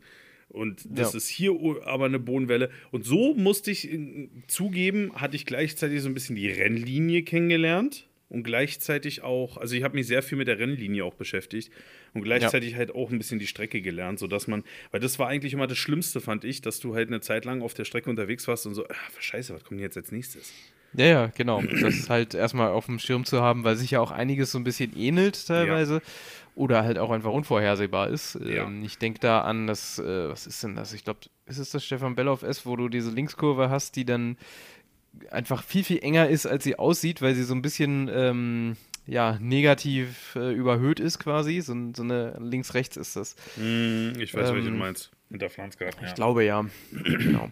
[0.50, 1.18] und das Ja.
[1.18, 1.52] ist hier
[1.86, 2.70] aber eine Bodenwelle.
[2.92, 8.08] Und so musste ich äh, zugeben, hatte ich gleichzeitig so ein bisschen die Rennlinie kennengelernt
[8.30, 11.72] und gleichzeitig auch, also ich habe mich sehr viel mit der Rennlinie auch beschäftigt
[12.14, 15.54] und gleichzeitig halt auch ein bisschen die Strecke gelernt, sodass man, weil das war eigentlich
[15.54, 18.48] immer das Schlimmste, fand ich, dass du halt eine Zeit lang auf der Strecke unterwegs
[18.48, 20.52] warst und so, ah, scheiße, was kommt jetzt als nächstes?
[20.96, 21.62] Ja, ja, genau.
[21.62, 24.60] Das ist halt erstmal auf dem Schirm zu haben, weil sich ja auch einiges so
[24.60, 26.02] ein bisschen ähnelt teilweise.
[26.56, 28.36] Oder halt auch einfach unvorhersehbar ist.
[28.36, 28.66] Ja.
[28.66, 30.94] Ähm, ich denke da an das, äh, was ist denn das?
[30.94, 34.38] Ich glaube, ist es das Stefan Belloff S, wo du diese Linkskurve hast, die dann
[35.32, 38.78] einfach viel, viel enger ist, als sie aussieht, weil sie so ein bisschen ähm,
[39.08, 41.60] ja, negativ äh, überhöht ist quasi.
[41.62, 43.36] So, so eine links-rechts ist das.
[43.56, 45.12] Hm, ich weiß, welchen Ähm, du meinst.
[45.30, 45.86] Hinter Flanska.
[45.86, 45.92] Ja.
[46.06, 46.66] Ich glaube ja.
[46.92, 47.50] genau.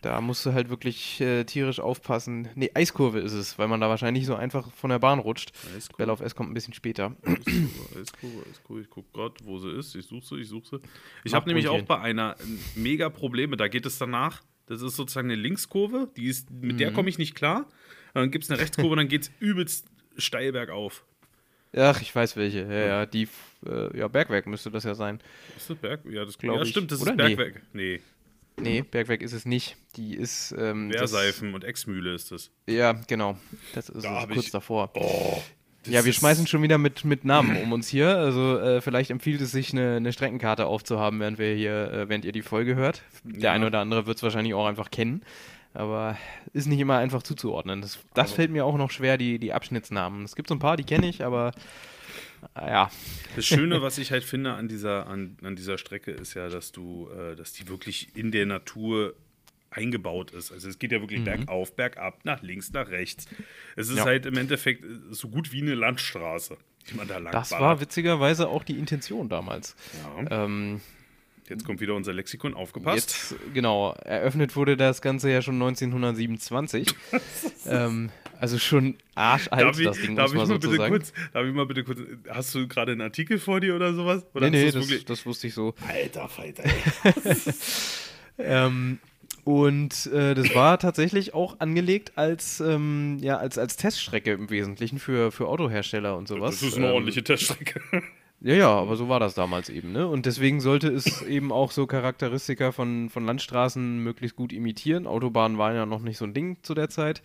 [0.00, 2.48] Da musst du halt wirklich äh, tierisch aufpassen.
[2.54, 5.50] Nee, Eiskurve ist es, weil man da wahrscheinlich so einfach von der Bahn rutscht.
[5.76, 5.96] Eiskurve.
[5.98, 7.16] Bell auf S kommt ein bisschen später.
[7.24, 8.80] Eiskurve, Eiskurve, Eiskurve.
[8.80, 9.96] Ich gucke gerade, wo sie ist.
[9.96, 10.88] Ich suche sie, ich suche sie.
[11.24, 13.56] Ich habe nämlich auch bei einer äh, mega Probleme.
[13.56, 14.42] Da geht es danach.
[14.66, 16.08] Das ist sozusagen eine Linkskurve.
[16.16, 17.66] Die ist, mit der komme ich nicht klar.
[18.14, 21.04] Dann gibt es eine Rechtskurve und dann geht es übelst steil bergauf.
[21.76, 22.60] Ach, ich weiß welche.
[22.60, 23.28] Ja, ja, die,
[23.66, 25.20] äh, ja, Bergwerk müsste das ja sein.
[25.56, 26.00] Ist das Berg?
[26.10, 26.70] Ja, das Glaub ja, ich.
[26.70, 27.12] stimmt, das Oder?
[27.12, 27.16] ist.
[27.16, 27.62] Bergwerk.
[27.72, 28.00] Nee, Nee,
[28.90, 29.76] Bergwerk ist es nicht.
[29.96, 32.50] Die ist, ähm, Wehrseifen und Exmühle ist das.
[32.68, 33.36] Ja, genau.
[33.74, 34.90] Das ist Da es kurz ich- davor.
[34.94, 35.40] Oh.
[35.86, 38.16] Ja, wir schmeißen schon wieder mit, mit Namen um uns hier.
[38.18, 42.24] Also äh, vielleicht empfiehlt es sich, eine, eine Streckenkarte aufzuhaben, während wir hier, äh, während
[42.26, 43.02] ihr die Folge hört.
[43.24, 43.52] Der Ja.
[43.52, 45.22] eine oder andere wird es wahrscheinlich auch einfach kennen.
[45.74, 46.16] aber
[46.52, 47.80] ist nicht immer einfach zuzuordnen.
[47.80, 50.24] Das, das fällt mir auch noch schwer, die, die Abschnittsnamen.
[50.24, 51.52] Es gibt so ein paar, die kenne ich, aber
[52.56, 52.90] ja.
[53.36, 56.72] Das Schöne, was ich halt finde an dieser, an, an dieser Strecke, ist ja, dass
[56.72, 59.14] du, äh, dass die wirklich in der Natur
[59.70, 60.52] eingebaut ist.
[60.52, 61.24] Also es geht ja wirklich mhm.
[61.24, 63.26] bergauf, bergab, nach links, nach rechts.
[63.76, 64.04] Es ist ja.
[64.04, 66.56] halt im Endeffekt so gut wie eine Landstraße,
[66.90, 67.64] die man da lang Das ballert.
[67.64, 69.76] war witzigerweise auch die Intention damals.
[70.30, 70.44] Ja.
[70.44, 70.80] Ähm,
[71.48, 73.32] Jetzt kommt wieder unser Lexikon, aufgepasst.
[73.32, 76.94] Jetzt, genau, eröffnet wurde das Ganze ja schon 1927.
[77.66, 81.46] ähm, also schon arschalt, darf ich, das Ding, darf muss ich mal bitte kurz, Darf
[81.46, 84.24] ich mal bitte kurz, hast du gerade einen Artikel vor dir oder sowas?
[84.34, 85.74] Oder nee, nee, das, das, das, wusste ich so.
[85.86, 86.64] Alter Falter,
[88.38, 88.98] ähm,
[89.44, 94.98] und äh, das war tatsächlich auch angelegt als, ähm, ja, als, als Teststrecke im Wesentlichen
[94.98, 96.60] für, für Autohersteller und sowas.
[96.60, 97.80] Das ist eine ähm, ordentliche Teststrecke.
[98.40, 100.06] Ja, ja, aber so war das damals eben, ne?
[100.06, 105.08] Und deswegen sollte es eben auch so Charakteristika von, von Landstraßen möglichst gut imitieren.
[105.08, 107.20] Autobahnen waren ja noch nicht so ein Ding zu der Zeit.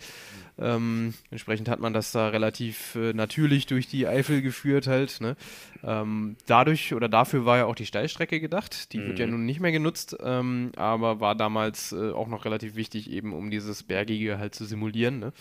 [0.57, 5.35] Ähm, entsprechend hat man das da relativ äh, natürlich durch die Eifel geführt halt, ne?
[5.83, 8.91] Ähm, dadurch oder dafür war ja auch die Steilstrecke gedacht.
[8.93, 9.07] Die mhm.
[9.07, 9.33] wird ja mhm.
[9.33, 13.51] nun nicht mehr genutzt, ähm, aber war damals äh, auch noch relativ wichtig, eben um
[13.51, 15.33] dieses Bergige halt zu simulieren, ne?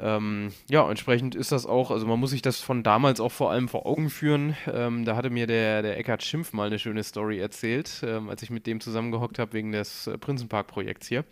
[0.00, 3.50] Ähm, ja, entsprechend ist das auch, also man muss sich das von damals auch vor
[3.50, 4.56] allem vor Augen führen.
[4.72, 8.42] Ähm, da hatte mir der, der Eckhard Schimpf mal eine schöne Story erzählt, ähm, als
[8.42, 11.24] ich mit dem zusammengehockt habe wegen des äh, Prinzenpark-Projekts hier.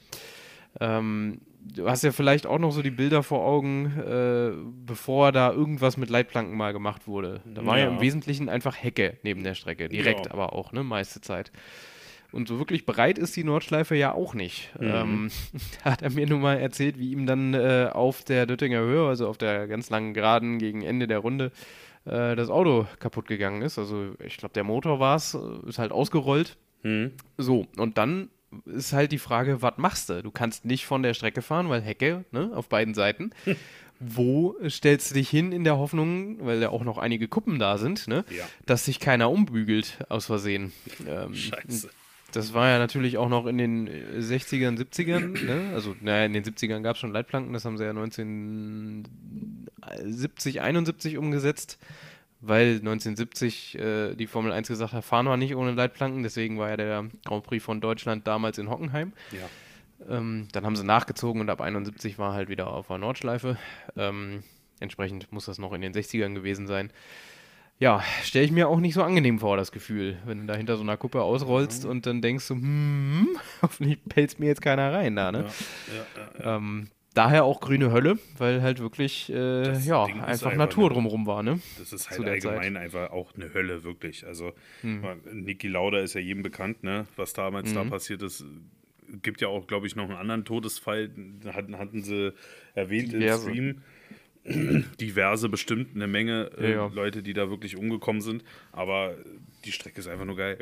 [0.81, 4.51] Ähm, du hast ja vielleicht auch noch so die Bilder vor Augen, äh,
[4.85, 7.41] bevor da irgendwas mit Leitplanken mal gemacht wurde.
[7.45, 10.33] Da war ja, ja im Wesentlichen einfach Hecke neben der Strecke, direkt ja.
[10.33, 11.53] aber auch, ne, meiste Zeit.
[12.33, 14.71] Und so wirklich breit ist die Nordschleife ja auch nicht.
[14.79, 14.87] Mhm.
[14.87, 15.31] Ähm,
[15.85, 19.07] da hat er mir nun mal erzählt, wie ihm dann äh, auf der Döttinger Höhe,
[19.07, 21.53] also auf der ganz langen Geraden gegen Ende der Runde,
[22.05, 23.79] äh, das Auto kaputt gegangen ist.
[23.79, 26.57] Also ich glaube, der Motor war es, äh, ist halt ausgerollt.
[26.83, 27.13] Mhm.
[27.37, 28.31] So, und dann
[28.65, 30.23] ist halt die Frage, was machst du?
[30.23, 33.31] Du kannst nicht von der Strecke fahren, weil Hecke, ne, auf beiden Seiten.
[33.99, 37.79] Wo stellst du dich hin in der Hoffnung, weil ja auch noch einige Kuppen da
[37.79, 38.45] sind, ne, ja.
[38.67, 40.73] dass sich keiner umbügelt aus Versehen?
[41.09, 41.89] Ähm, Scheiße.
[42.33, 45.45] Das war ja natürlich auch noch in den 60ern, 70ern.
[45.45, 45.73] Ne?
[45.75, 51.19] Also, naja, in den 70ern gab es schon Leitplanken, das haben sie ja 1970, 71
[51.19, 51.79] umgesetzt,
[52.41, 56.23] weil 1970 äh, die Formel 1 gesagt hat, fahren wir nicht ohne Leitplanken.
[56.23, 59.13] Deswegen war ja der Grand Prix von Deutschland damals in Hockenheim.
[59.33, 59.49] Ja.
[60.09, 63.57] Ähm, dann haben sie nachgezogen und ab 71 war halt wieder auf der Nordschleife.
[63.97, 64.43] Ähm,
[64.81, 66.91] entsprechend muss das noch in den 60ern gewesen sein
[67.79, 70.77] ja, stelle ich mir auch nicht so angenehm vor, das Gefühl, wenn du da hinter
[70.77, 71.91] so einer Kuppe ausrollst mhm.
[71.91, 75.39] und dann denkst du, hm, hoffentlich pelzt mir jetzt keiner rein da, ne?
[75.39, 80.91] Ja, ja, ja, ähm, daher auch grüne Hölle, weil halt wirklich, äh, ja, einfach, Natur
[80.91, 81.61] drumherum war, ne?
[81.79, 82.83] Das ist halt allgemein Zeit.
[82.83, 84.27] einfach auch eine Hölle, wirklich.
[84.27, 85.03] Also, hm.
[85.33, 87.07] Niki Lauda ist ja jedem bekannt, ne?
[87.17, 87.75] Was damals mhm.
[87.75, 88.45] da passiert ist.
[89.23, 91.11] Gibt ja auch, glaube ich, noch einen anderen Todesfall,
[91.47, 92.33] hatten, hatten sie
[92.75, 93.49] erwähnt Diverse.
[93.49, 93.83] im Stream
[95.01, 96.91] diverse bestimmt, eine Menge äh, ja, ja.
[96.93, 98.45] Leute, die da wirklich umgekommen sind.
[98.73, 99.15] Aber
[99.65, 100.59] die Strecke ist einfach nur geil.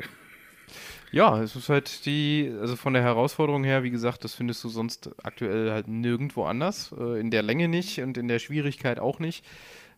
[1.11, 4.69] Ja, es ist halt die, also von der Herausforderung her, wie gesagt, das findest du
[4.69, 6.93] sonst aktuell halt nirgendwo anders.
[6.99, 9.45] Äh, in der Länge nicht und in der Schwierigkeit auch nicht.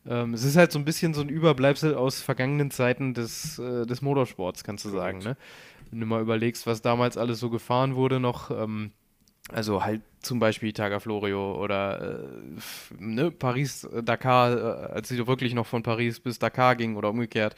[0.06, 3.86] Ähm, es ist halt so ein bisschen so ein Überbleibsel aus vergangenen Zeiten des, äh,
[3.86, 5.20] des Motorsports, kannst du sagen.
[5.20, 5.38] Ne?
[5.90, 8.52] Wenn du mal überlegst, was damals alles so gefahren wurde, noch.
[8.52, 8.92] Ähm,
[9.52, 12.54] also halt zum Beispiel Tagaflorio oder äh,
[13.00, 17.56] ne, Paris-Dakar, äh, als sie wirklich noch von Paris bis Dakar ging oder umgekehrt.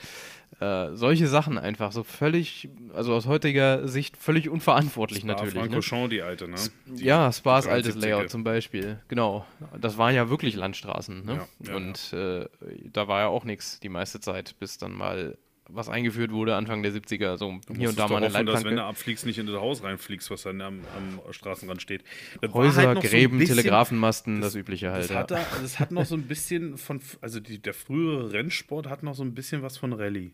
[0.60, 5.54] Äh, solche Sachen einfach so völlig, also aus heutiger Sicht völlig unverantwortlich Spa natürlich.
[5.54, 6.10] Francorchamps, ne?
[6.10, 6.58] die alte, ne?
[6.86, 9.46] Die ja, Spas altes Layout zum Beispiel, genau.
[9.80, 11.48] Das waren ja wirklich Landstraßen, ne?
[11.64, 12.46] Ja, ja, Und äh,
[12.92, 15.38] da war ja auch nichts die meiste Zeit, bis dann mal
[15.72, 17.38] was eingeführt wurde Anfang der 70er.
[17.38, 19.84] So hier und da mal eine hoffen, dass wenn du abfliegst, nicht in das Haus
[19.84, 22.04] reinfliegst, was dann am, am Straßenrand steht.
[22.42, 25.10] Das Häuser, halt Gräben, so bisschen, Telegrafenmasten, das, das, Übliche halt.
[25.10, 28.88] Das, hat, da, das hat noch so ein bisschen von, also die, der frühere Rennsport
[28.88, 30.32] hat noch so ein bisschen was von Rallye.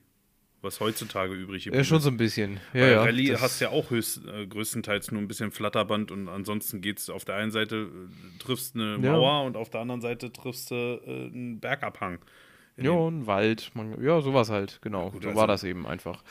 [0.61, 1.75] Was heutzutage übrig ist.
[1.75, 2.59] Ja, schon so ein bisschen.
[2.73, 6.27] Ja, Bei ja, Rallye hast ja auch höchst, äh, größtenteils nur ein bisschen Flatterband und
[6.27, 9.41] ansonsten geht es auf der einen Seite, äh, triffst eine Mauer ja.
[9.41, 12.19] und auf der anderen Seite triffst du äh, einen Bergabhang.
[12.77, 15.09] Ja, ein Wald, man, ja, sowas halt, genau.
[15.11, 16.23] Gut, so also, war das eben einfach.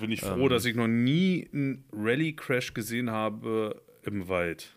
[0.00, 4.74] Bin ich froh, ähm, dass ich noch nie einen Rally-Crash gesehen habe im Wald.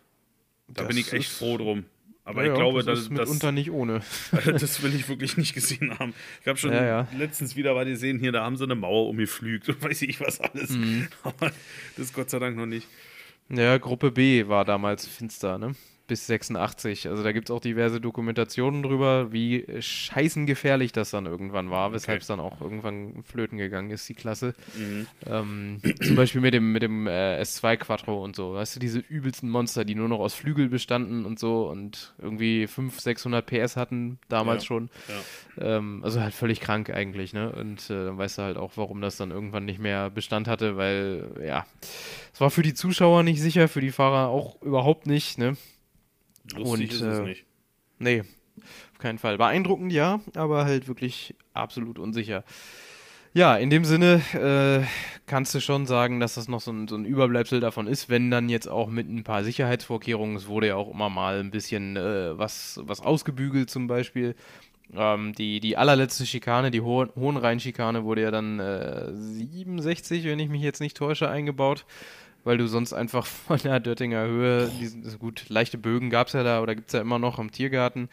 [0.68, 1.84] Da bin ich echt froh drum.
[2.26, 4.00] Aber ja, ich glaube, das ist mitunter das, nicht ohne.
[4.32, 6.14] das will ich wirklich nicht gesehen haben.
[6.40, 7.08] Ich habe schon ja, ja.
[7.16, 10.40] letztens wieder mal gesehen, hier, da haben sie eine Mauer umgepflügt und weiß ich was
[10.40, 10.70] alles.
[10.70, 11.08] Mhm.
[11.22, 11.52] Aber
[11.96, 12.88] das Gott sei Dank noch nicht.
[13.50, 15.74] Ja, Gruppe B war damals finster, ne?
[16.06, 17.08] Bis 86.
[17.08, 22.20] Also da gibt es auch diverse Dokumentationen drüber, wie scheißengefährlich das dann irgendwann war, weshalb
[22.20, 24.54] es dann auch irgendwann flöten gegangen ist, die Klasse.
[24.76, 25.06] Mhm.
[25.26, 28.54] Ähm, zum Beispiel mit dem, mit dem äh, S2 Quattro und so.
[28.54, 32.66] Weißt du, diese übelsten Monster, die nur noch aus Flügel bestanden und so und irgendwie
[32.66, 34.66] 500, 600 PS hatten damals Ja.
[34.66, 34.90] schon.
[35.58, 35.76] Ja.
[35.76, 37.50] Ähm, also halt völlig krank eigentlich, ne?
[37.52, 40.76] Und äh, dann weißt du halt auch, warum das dann irgendwann nicht mehr Bestand hatte,
[40.76, 41.64] weil, ja,
[42.32, 45.56] es war für die Zuschauer nicht sicher, für die Fahrer auch überhaupt nicht, ne?
[46.52, 47.44] Lustig Und, ist es äh, nicht.
[47.98, 48.24] Nee,
[48.92, 49.38] auf keinen Fall.
[49.38, 52.44] Beeindruckend ja, aber halt wirklich absolut unsicher.
[53.36, 54.86] Ja, in dem Sinne äh,
[55.26, 58.30] kannst du schon sagen, dass das noch so ein, so ein Überbleibsel davon ist, wenn
[58.30, 61.96] dann jetzt auch mit ein paar Sicherheitsvorkehrungen, es wurde ja auch immer mal ein bisschen
[61.96, 64.36] äh, was, was ausgebügelt zum Beispiel.
[64.94, 70.48] Ähm, die, die allerletzte Schikane, die Ho Hohenrhein-Schikane, wurde ja dann äh, 67, wenn ich
[70.48, 71.86] mich jetzt nicht täusche, eingebaut,
[72.44, 76.34] weil du sonst einfach von der Döttinger Höhe, diesen, also gut, leichte Bögen gab es
[76.34, 78.08] ja da oder gibt es ja immer noch am Tiergarten,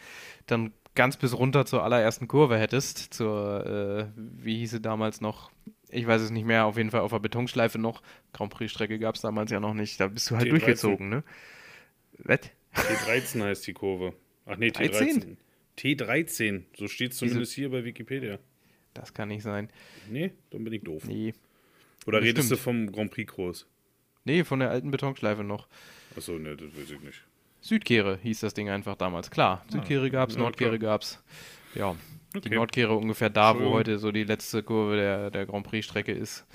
[0.46, 5.50] dann ganz bis runter zur allerersten Kurve hättest, zur, äh, wie hieß sie damals noch?
[5.88, 8.02] Ich weiß es nicht mehr, auf jeden Fall auf der Betonschleife noch.
[8.32, 10.00] Grand Prix-Strecke gab es damals ja noch nicht.
[10.00, 10.50] Da bist du halt T13.
[10.50, 11.22] durchgezogen, ne?
[12.18, 12.40] Was?
[12.74, 14.14] T13 heißt die Kurve.
[14.46, 14.90] Ach nee, T13.
[14.90, 15.36] 13?
[15.78, 18.38] T13, so steht es zumindest hier bei Wikipedia.
[18.94, 19.68] Das kann nicht sein.
[20.10, 21.04] Nee, dann bin ich doof.
[21.06, 21.34] Nee.
[22.06, 22.60] Oder das redest stimmt.
[22.60, 23.66] du vom Grand Prix Kurs?
[24.24, 25.66] Nee, von der alten Betonschleife noch.
[26.16, 27.22] Achso, ne, das weiß ich nicht.
[27.60, 29.30] Südkehre hieß das Ding einfach damals.
[29.30, 30.92] Klar, Südkehre gab's, ja, Nordkehre klar.
[30.94, 31.22] gab's.
[31.74, 31.96] Ja,
[32.34, 32.54] die Okay.
[32.54, 36.46] Nordkehre ungefähr da, wo heute so die letzte Kurve der, der Grand Prix-Strecke ist.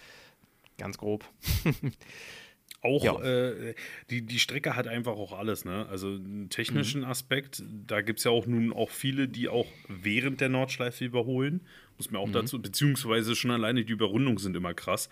[0.78, 1.24] Ganz grob.
[2.82, 3.20] Auch Ja.
[3.22, 3.74] äh,
[4.10, 5.88] die, die Strecke hat einfach auch alles, ne?
[5.90, 7.08] Also einen technischen Mhm.
[7.08, 11.62] Aspekt, da gibt es ja auch nun auch viele, die auch während der Nordschleife überholen.
[11.98, 12.14] Muss Mhm.
[12.18, 15.10] mir auch dazu, beziehungsweise schon alleine die Überrundungen sind immer krass.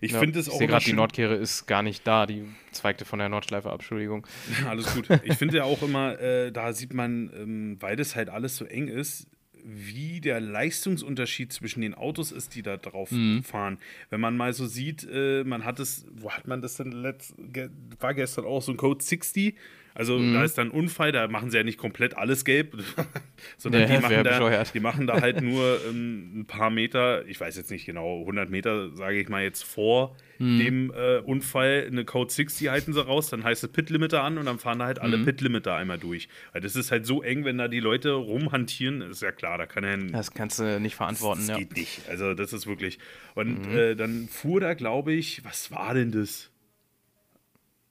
[0.00, 2.26] Ich Ja, finde es ich auch sehe immer gerade, die Nordkehre ist gar nicht da.
[2.26, 4.26] Die zweigte von der Nordschleife ab, Entschuldigung.
[4.68, 5.08] Alles gut.
[5.22, 8.64] Ich finde ja auch immer, äh, da sieht man, ähm, weil das halt alles so
[8.64, 9.28] eng ist,
[9.64, 13.10] wie der Leistungsunterschied zwischen den Autos ist, die da drauf
[13.42, 13.78] fahren.
[14.10, 17.34] Wenn man mal so sieht, äh, man hat es, wo hat man das denn letzt,
[17.38, 19.56] ge, war gestern auch so ein Code 60,
[19.94, 22.76] also da ist dann ein Unfall, da machen sie ja nicht komplett alles gelb,
[23.58, 27.40] sondern Ja, die, machen da, die machen da halt nur ähm, ein paar Meter, ich
[27.40, 30.58] weiß jetzt nicht genau, 100 Meter, sage ich mal jetzt vor Mhm.
[30.58, 34.46] dem äh, Unfall, eine Code 60 halten sie raus, dann heißt es Pit-Limiter an und
[34.46, 35.04] dann fahren da halt Mhm.
[35.04, 36.28] alle Pit-Limiter einmal durch.
[36.52, 39.66] Weil das ist halt so eng, wenn da die Leute rumhantieren, ist ja klar, da
[39.66, 41.58] kann ja ein Das kannst du nicht verantworten, das ja.
[41.58, 42.08] geht nicht.
[42.08, 42.98] Also, das ist wirklich.
[43.36, 43.76] Und Mhm.
[43.76, 46.50] äh, dann fuhr da, glaube ich, was war denn das?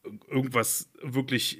[0.03, 1.59] Ir- Irgendwas wirklich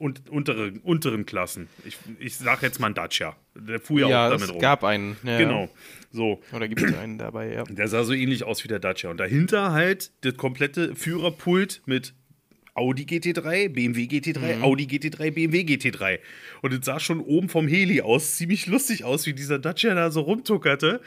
[0.00, 1.68] un untere, unteren Klassen.
[1.84, 3.36] Ich, ich sage jetzt mal ein Dacia.
[3.54, 4.60] Der fuhr ja, Ja, auch es damit rum.
[4.60, 5.16] gab einen.
[5.22, 5.68] Ja, Genau.
[6.10, 6.40] So.
[6.52, 7.64] Oder gibt es einen dabei, ja.
[7.64, 9.10] Der sah so ähnlich aus wie der Dacia.
[9.10, 12.14] Und dahinter halt das komplette Führerpult mit
[12.74, 14.62] Audi GT3, BMW GT3, Mhm.
[14.64, 16.18] Audi GT3, BMW GT3.
[16.62, 20.10] Und es sah schon oben vom Heli aus ziemlich lustig aus, wie dieser Dacia da
[20.10, 21.00] so rumtuckerte.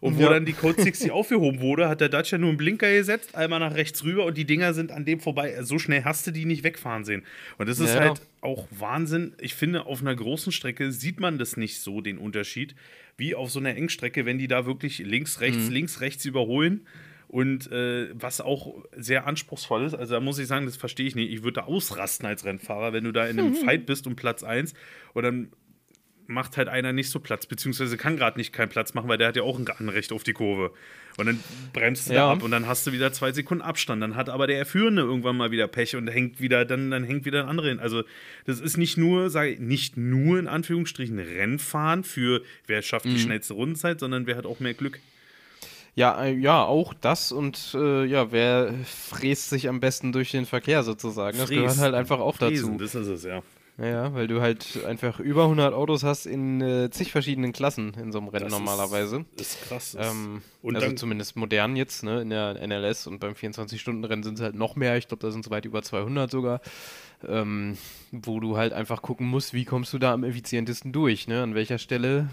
[0.00, 0.30] Und wo Ja.
[0.30, 3.74] dann die Code 60 aufgehoben wurde, hat der Dacia nur einen Blinker gesetzt, einmal nach
[3.74, 5.58] rechts rüber und die Dinger sind an dem vorbei.
[5.62, 7.22] So schnell hast du die nicht wegfahren sehen.
[7.58, 8.00] Und das ist Ja.
[8.00, 9.34] halt auch Wahnsinn.
[9.40, 12.74] Ich finde, auf einer großen Strecke sieht man das nicht so, den Unterschied,
[13.16, 15.72] wie auf so einer Engstrecke, wenn die da wirklich links, rechts, Mhm.
[15.72, 16.86] links, rechts überholen.
[17.28, 21.14] Und äh, was auch sehr anspruchsvoll ist, also da muss ich sagen, das verstehe ich
[21.14, 21.30] nicht.
[21.32, 24.42] Ich würde da ausrasten als Rennfahrer, wenn du da in einem Fight bist um Platz
[24.42, 24.74] 1
[25.14, 25.52] und dann
[26.30, 29.28] macht halt einer nicht so Platz, beziehungsweise kann gerade nicht keinen Platz machen, weil der
[29.28, 30.72] hat ja auch ein Anrecht auf die Kurve.
[31.16, 31.40] Und dann
[31.72, 32.26] bremst du Ja.
[32.26, 34.00] da ab und dann hast du wieder zwei Sekunden Abstand.
[34.02, 37.24] Dann hat aber der Führende irgendwann mal wieder Pech und hängt wieder, dann, dann hängt
[37.24, 37.80] wieder ein anderer hin.
[37.80, 38.04] Also,
[38.46, 43.10] das ist nicht nur, sage ich, nicht nur in Anführungsstrichen Rennfahren für wer schafft Mhm.
[43.14, 45.00] die schnellste Rundenzeit, sondern wer hat auch mehr Glück.
[45.96, 50.46] Ja, äh, ja, auch das und äh, ja, wer fräst sich am besten durch den
[50.46, 51.36] Verkehr sozusagen?
[51.36, 51.82] Das gehört Fräsen.
[51.82, 52.84] halt einfach auch Fräsen, dazu.
[52.84, 53.42] Das ist es, ja.
[53.80, 58.12] Ja, weil du halt einfach über 100 Autos hast in äh, zig verschiedenen Klassen in
[58.12, 59.24] so einem Rennen Das normalerweise.
[59.36, 59.96] Ist, ist krass.
[59.98, 64.34] Ähm, und also dann, zumindest modern jetzt, ne, in der NLS und beim 24-Stunden-Rennen sind
[64.34, 64.98] es halt noch mehr.
[64.98, 66.60] Ich glaube, da sind es weit über 200 sogar.
[67.26, 67.76] Ähm,
[68.12, 71.42] wo du halt einfach gucken musst, wie kommst du da am effizientesten durch, ne?
[71.42, 72.30] An welcher Stelle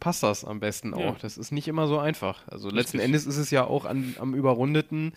[0.00, 1.00] passt das am besten auch?
[1.00, 1.16] Ja.
[1.22, 2.46] Das ist nicht immer so einfach.
[2.48, 3.04] Also letzten Richtig.
[3.04, 5.12] Endes ist es ja auch an, am Überrundeten,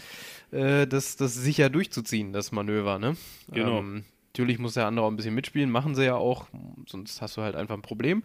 [0.51, 3.15] äh, das, das sicher durchzuziehen, das Manöver, ne?
[3.51, 3.79] Genau.
[3.79, 6.47] Ähm, natürlich muss der andere auch ein bisschen mitspielen, machen sie ja auch,
[6.87, 8.23] sonst hast du halt einfach ein Problem.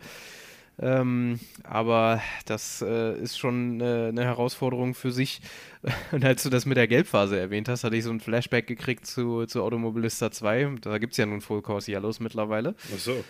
[0.78, 5.40] Ähm, aber das äh, ist schon äh, eine Herausforderung für sich.
[6.12, 9.06] Und als du das mit der Gelbphase erwähnt hast, hatte ich so ein Flashback gekriegt
[9.06, 10.76] zu, zu Automobilista 2.
[10.82, 12.74] Da gibt es ja nun Full Course Yellows mittlerweile.
[12.94, 13.24] ach so.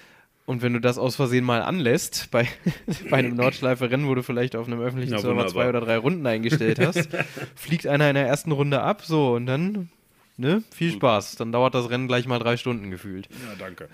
[0.45, 2.49] Und wenn du das aus Versehen mal anlässt, bei,
[3.11, 6.27] bei einem Nordschleife-Rennen, wo du vielleicht auf einem öffentlichen Na, Server zwei oder drei Runden
[6.27, 7.09] eingestellt hast,
[7.57, 9.89] fliegt einer in der ersten Runde ab, so, und dann
[10.37, 10.63] ne?
[10.75, 11.37] Viel Spaß.
[11.37, 13.29] Dann dauert das Rennen gleich mal drei Stunden gefühlt.
[13.31, 13.89] Ja, danke.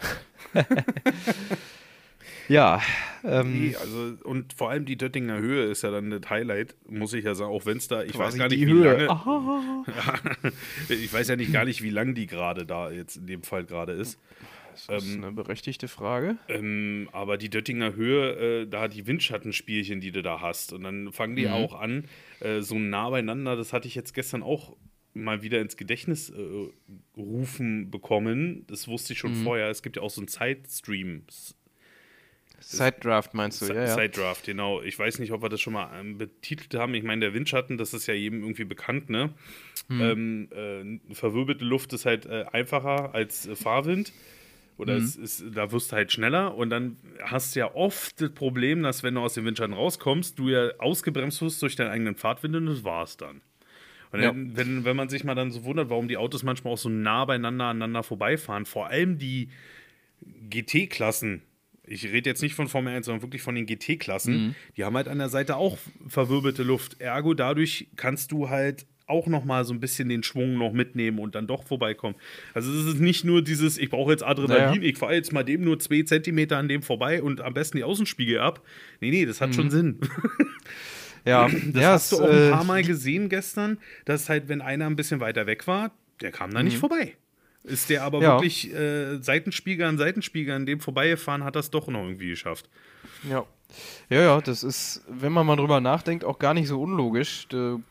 [2.49, 2.81] Ja,
[3.25, 7.13] ähm, Nee, also, und vor allem die Döttinger Höhe ist ja dann das Highlight, muss
[7.15, 9.07] ich ja sagen, auch wenn es da, ich weiß gar nicht, wie Höhe.
[9.07, 9.11] lange.
[9.11, 10.21] Ah,
[10.89, 13.65] ich weiß ja nicht gar nicht, wie lang die gerade da jetzt in dem Fall
[13.65, 14.19] gerade ist.
[14.89, 16.37] das ist eine berechtigte Frage.
[16.49, 20.73] Ähm, aber die Döttinger Höhe, äh, da die Windschattenspielchen, die du da hast.
[20.73, 22.05] Und dann fangen die auch an,
[22.41, 23.57] äh, so nah beieinander.
[23.57, 24.77] Das hatte ich jetzt gestern auch
[25.15, 26.69] mal wieder ins Gedächtnis äh,
[27.17, 28.65] rufen bekommen.
[28.67, 29.69] Das wusste ich schon vorher.
[29.69, 31.25] Es gibt ja auch so einen Sidestream.
[32.61, 33.95] Side-Draft meinst du, ja, ja.
[33.95, 34.81] Side Draft, genau.
[34.83, 36.95] Ich weiß nicht, ob wir das schon mal ähm, betitelt haben.
[36.95, 39.35] Ich meine, der Windschatten, das ist ja jedem irgendwie bekannt, ne?
[39.89, 40.49] Hm.
[40.53, 44.13] Ähm, äh, verwirbelte Luft ist halt äh, einfacher als äh, Fahrwind.
[44.79, 45.05] Oder Hm.
[45.05, 48.83] es ist, da wirst du halt schneller und dann hast du ja oft das Problem,
[48.83, 52.57] dass wenn du aus dem Windschatten rauskommst, du ja ausgebremst wirst durch deinen eigenen Fahrtwind
[52.57, 53.43] und das war's dann.
[54.13, 54.33] Und Ja.
[54.35, 57.25] wenn, wenn man sich mal dann so wundert, warum die Autos manchmal auch so nah
[57.25, 59.49] beieinander aneinander vorbeifahren, vor allem die
[60.51, 61.43] GT-Klassen,
[61.85, 65.09] ich rede jetzt nicht von Formel 1, sondern wirklich von den GT-Klassen, die haben halt
[65.09, 67.01] an der Seite auch verwirbelte Luft.
[67.01, 71.19] Ergo, dadurch kannst du halt auch noch mal so ein bisschen den Schwung noch mitnehmen
[71.19, 72.15] und dann doch vorbeikommen.
[72.55, 74.83] Also es ist nicht nur dieses, ich brauche jetzt Adrenalin, Naja.
[74.91, 77.85] ich fahre jetzt mal dem nur zwei Zentimeter an dem vorbei und am besten die
[77.85, 78.65] Außenspiegel ab.
[79.01, 79.99] Nee, nee, das hat schon Sinn.
[81.25, 84.61] Ja, Das ja, hast du auch ein äh, paar Mal gesehen gestern, dass halt, wenn
[84.61, 87.15] einer ein bisschen weiter weg war, der kam da nicht vorbei.
[87.65, 88.23] Ist der aber Mhm.
[88.25, 88.31] Ja.
[88.37, 92.69] wirklich äh, Seitenspiegel an Seitenspiegel an dem vorbeigefahren, hat das doch noch irgendwie geschafft.
[93.29, 93.45] Ja.
[94.11, 97.47] Ja, ja, das ist, wenn man mal drüber nachdenkt, auch gar nicht so unlogisch.
[97.49, 97.83] Du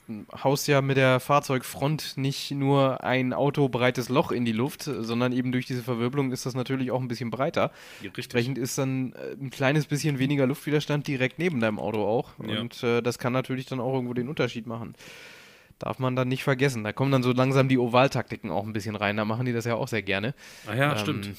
[0.43, 5.51] haust ja mit der Fahrzeugfront nicht nur ein autobreites Loch in die Luft, sondern eben
[5.51, 7.71] durch diese Verwirbelung ist das natürlich auch ein bisschen breiter.
[8.01, 8.25] Ja, richtig.
[8.25, 12.29] Entsprechend ist dann äh, ein kleines bisschen weniger Luftwiderstand direkt neben deinem Auto auch.
[12.45, 12.59] Ja.
[12.59, 14.93] Und äh, das kann natürlich dann auch irgendwo den Unterschied machen.
[15.79, 16.83] Darf man dann nicht vergessen.
[16.83, 19.17] Da kommen dann so langsam die Ovaltaktiken auch ein bisschen rein.
[19.17, 20.35] Da machen die das ja auch sehr gerne.
[20.67, 21.29] Ah ja, Ähm, stimmt.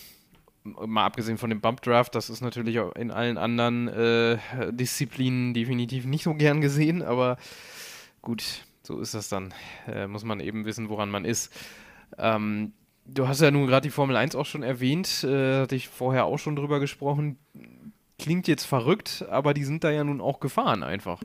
[0.65, 4.39] Mal abgesehen von dem Bump Draft, das ist natürlich auch in allen anderen äh,
[4.73, 7.37] Disziplinen definitiv nicht so gern gesehen, aber
[8.21, 9.53] gut, so ist das dann.
[9.87, 11.53] Äh, muss man eben wissen, woran man ist.
[12.19, 12.73] Ähm,
[13.07, 16.27] du hast ja nun gerade die Formel 1 auch schon erwähnt, äh, hatte ich vorher
[16.27, 17.39] auch schon drüber gesprochen.
[18.23, 21.21] Klingt jetzt verrückt, aber die sind da ja nun auch gefahren einfach.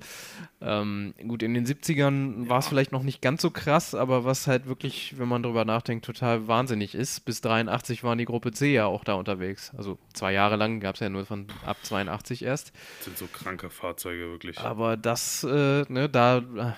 [0.62, 4.48] Ähm, gut, in den 70ern war es vielleicht noch nicht ganz so krass, aber was
[4.48, 7.24] halt wirklich, wenn man drüber nachdenkt, total wahnsinnig ist.
[7.24, 9.72] Bis 83 waren die Gruppe C ja auch da unterwegs.
[9.78, 12.74] Also zwei Jahre lang gab es ja nur von ab 82 erst.
[12.98, 14.58] Das sind so kranke Fahrzeuge, wirklich.
[14.58, 16.76] Aber das, äh, ne, da,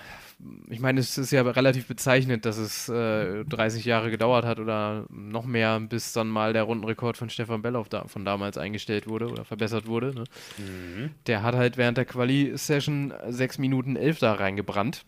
[0.68, 5.04] ich meine, es ist ja relativ bezeichnend, dass es äh, 30 Jahre gedauert hat oder
[5.10, 9.28] noch mehr, bis dann mal der Rundenrekord von Stefan Belloff da, von damals eingestellt wurde
[9.28, 10.14] oder verbessert wurde.
[10.14, 10.24] Ne?
[11.26, 15.04] Der hat halt während der Quali-Session 6 Minuten 11 da reingebrannt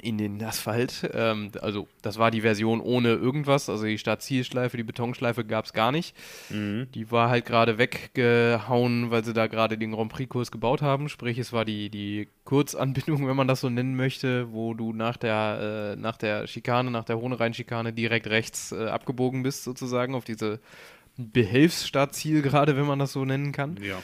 [0.00, 1.08] in den Asphalt.
[1.12, 3.68] Ähm, also das war die Version ohne irgendwas.
[3.68, 6.14] Also die Start-Zielschleife, die Betonschleife gab es gar nicht.
[6.50, 11.08] Die war halt gerade weggehauen, weil sie da gerade den Grand Prix-Kurs gebaut haben.
[11.08, 15.16] Sprich, es war die, die Kurzanbindung, wenn man das so nennen möchte, wo du nach
[15.16, 20.24] der, äh, nach der Schikane, nach der Hohenrhein-Schikane direkt rechts äh, abgebogen bist, sozusagen, auf
[20.24, 20.60] diese
[21.16, 23.78] Behelfsstartziel gerade, wenn man das so nennen kann.
[23.82, 23.98] ja.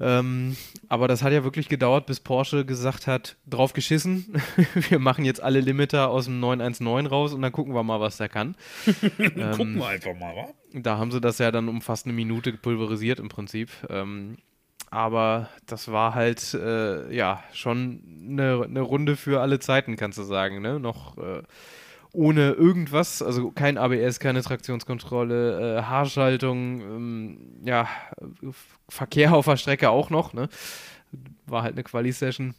[0.00, 0.56] Ähm,
[0.88, 4.40] aber das hat ja wirklich gedauert, bis Porsche gesagt hat, drauf geschissen,
[4.74, 8.16] wir machen jetzt alle Limiter aus dem 919 raus und dann gucken wir mal, was
[8.16, 8.56] der kann.
[9.20, 10.48] Ähm, Gucken wir einfach mal, wa?
[10.72, 13.70] Da haben sie das ja dann um fast eine Minute pulverisiert im Prinzip.
[13.88, 14.38] Ähm,
[14.90, 20.22] aber das war halt, äh, ja, schon eine, eine Runde für alle Zeiten, kannst du
[20.22, 20.80] sagen, ne?
[20.80, 21.42] Noch äh,
[22.12, 27.88] ohne irgendwas, also kein ABS, keine Traktionskontrolle, äh, Haarschaltung, ähm, ja,
[28.88, 30.48] Verkehr auf der Strecke auch noch, ne?
[31.46, 32.54] War halt eine Quali-Session.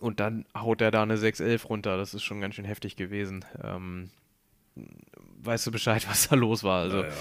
[0.00, 1.96] Und dann haut er da eine 611 runter.
[1.96, 3.44] Das ist schon ganz schön heftig gewesen.
[3.62, 4.10] Ähm,
[5.42, 6.82] weißt du Bescheid, was da los war?
[6.82, 7.14] Also, Ja, ja.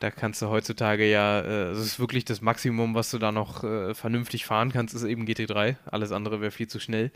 [0.00, 3.64] da kannst du heutzutage ja, äh, es ist wirklich das Maximum, was du da noch
[3.64, 5.76] äh, vernünftig fahren kannst, ist eben GT3.
[5.86, 7.10] Alles andere wäre viel zu schnell.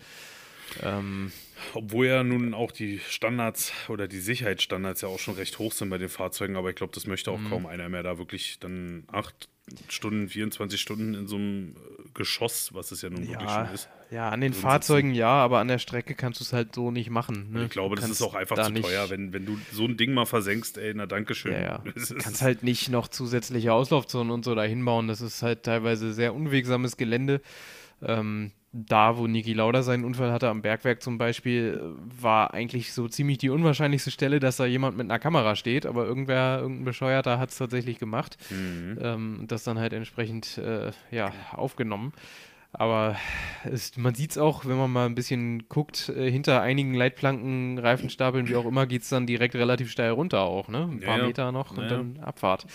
[0.82, 1.30] Ähm,
[1.74, 5.90] Obwohl ja nun auch die Standards oder die Sicherheitsstandards ja auch schon recht hoch sind
[5.90, 7.48] bei den Fahrzeugen, aber ich glaube, das möchte auch Mhm.
[7.48, 9.48] kaum einer mehr da wirklich dann acht
[9.88, 13.74] Stunden, 24 Stunden in so einem äh, Geschoss, was es ja nun wirklich ja, schon
[13.74, 13.88] ist.
[14.10, 17.08] ja, an den Fahrzeugen ja, aber an der Strecke kannst du es halt so nicht
[17.08, 17.52] machen.
[17.52, 17.64] Ne?
[17.66, 20.26] Ich glaube, das ist auch einfach zu teuer, wenn, wenn du so ein Ding mal
[20.26, 21.52] versenkst, ey, na danke schön.
[21.52, 21.84] Ja, ja.
[21.94, 25.06] Du kannst halt nicht noch zusätzliche Auslaufzonen und so da hinbauen.
[25.06, 27.40] Das ist halt teilweise sehr unwegsames Gelände.
[28.02, 31.80] Ähm, da, wo Niki Lauda seinen Unfall hatte, am Bergwerk zum Beispiel,
[32.20, 36.06] war eigentlich so ziemlich die unwahrscheinlichste Stelle, dass da jemand mit einer Kamera steht, aber
[36.06, 38.98] irgendwer, irgendein Bescheuerter hat es tatsächlich gemacht Mhm.
[39.02, 42.12] ähm, und das dann halt entsprechend äh, ja, aufgenommen.
[42.72, 43.16] Aber
[43.64, 47.78] es, man sieht es auch, wenn man mal ein bisschen guckt, äh, hinter einigen Leitplanken,
[47.78, 50.88] Reifenstapeln, wie auch immer, geht es dann direkt relativ steil runter auch, ne?
[50.88, 51.26] Ein paar Ja.
[51.26, 52.66] Meter noch und Ja, dann Abfahrt.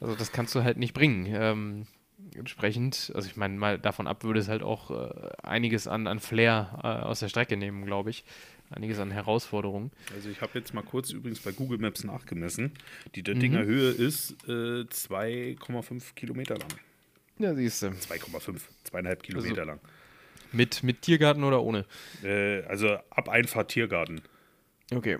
[0.00, 1.26] Also das kannst du halt nicht bringen.
[1.30, 1.86] Ähm,
[2.34, 6.20] entsprechend, also ich meine, mal davon ab würde es halt auch äh, einiges an, an
[6.20, 8.24] Flair äh, aus der Strecke nehmen, glaube ich.
[8.70, 9.90] Einiges an Herausforderungen.
[10.14, 12.72] Also ich habe jetzt mal kurz übrigens bei Google Maps nachgemessen.
[13.14, 13.24] Die Mhm.
[13.24, 16.68] Döttinger Höhe ist äh, 2,5 Kilometer lang.
[17.38, 17.86] Ja, siehst du.
[17.86, 19.80] 2,5, zweieinhalb Kilometer lang.
[20.52, 21.86] Mit, mit Tiergarten oder ohne?
[22.22, 24.20] Äh, also ab Einfahrt Tiergarten.
[24.92, 25.18] Okay.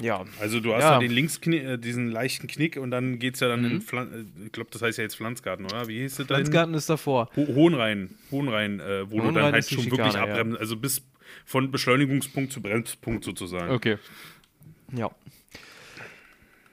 [0.00, 0.24] Ja.
[0.40, 0.92] Also du hast Ja.
[0.92, 3.70] ja, den links äh, diesen leichten Knick und dann geht es ja dann Mhm.
[3.70, 5.88] in Pflan äh, ich glaube, das heißt ja jetzt Pflanzgarten, oder?
[5.88, 6.36] Wie hieß es da?
[6.36, 6.50] hinten?
[6.52, 7.30] Pflanzgarten ist davor.
[7.36, 10.58] Ho Hohenrhein, Hohenrhein, äh, wo du Hohenrhein dann halt schon wirklich Schikane, ja.
[10.58, 11.02] also bis
[11.44, 13.70] von Beschleunigungspunkt zu Bremspunkt sozusagen.
[13.72, 13.98] Okay.
[14.92, 15.10] Ja.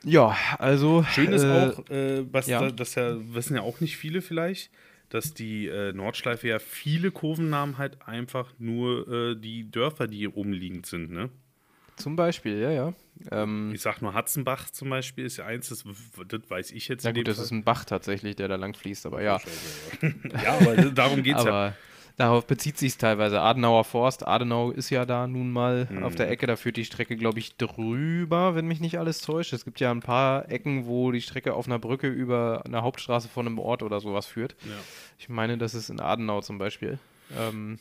[0.04, 1.04] Ja, also.
[1.10, 2.62] Schön ist äh, auch, äh, was ja.
[2.62, 4.70] da, das ja wissen ja auch nicht viele vielleicht,
[5.10, 10.38] dass die äh, Nordschleife ja viele Kurvennamen halt einfach nur äh, die Dörfer, die hier
[10.38, 11.30] umliegend sind, ne?
[11.98, 12.94] Zum Beispiel, ja, ja.
[13.32, 15.84] Ähm, Ich sag nur Hatzenbach zum Beispiel ist ja eins, das,
[16.28, 18.74] das weiß ich jetzt in gut, dem das ist ein Bach tatsächlich, der da lang
[18.74, 19.40] fließt, aber ja.
[20.02, 21.50] ja, aber darum geht's ja.
[21.50, 21.74] Aber
[22.18, 23.40] darauf bezieht sich teilweise.
[23.42, 26.04] Adenauer Forst, Adenau ist ja da nun mal Mhm.
[26.04, 29.54] auf der Ecke, da führt die Strecke, glaube ich, drüber, wenn mich nicht alles täuscht.
[29.54, 33.30] Es gibt ja ein paar Ecken, wo die Strecke auf einer Brücke über eine Hauptstraße
[33.30, 34.56] von einem Ort oder sowas führt.
[34.66, 34.72] Ja.
[35.18, 37.00] Ich meine, das ist in Adenau zum Beispiel.
[37.38, 37.80] Ähm,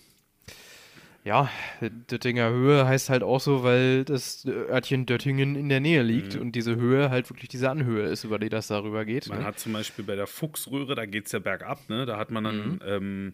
[1.25, 1.51] ja,
[1.81, 6.53] Döttinger Höhe heißt halt auch so, weil das Örtchen Döttingen in der Nähe liegt und
[6.53, 9.29] diese Höhe halt wirklich diese Anhöhe ist, über die das darüber geht.
[9.29, 9.45] Man ne?
[9.45, 12.05] hat zum Beispiel bei der Fuchsröhre, da geht es ja bergab, ne?
[12.05, 12.81] Da hat man dann, Mhm.
[12.87, 13.33] ähm,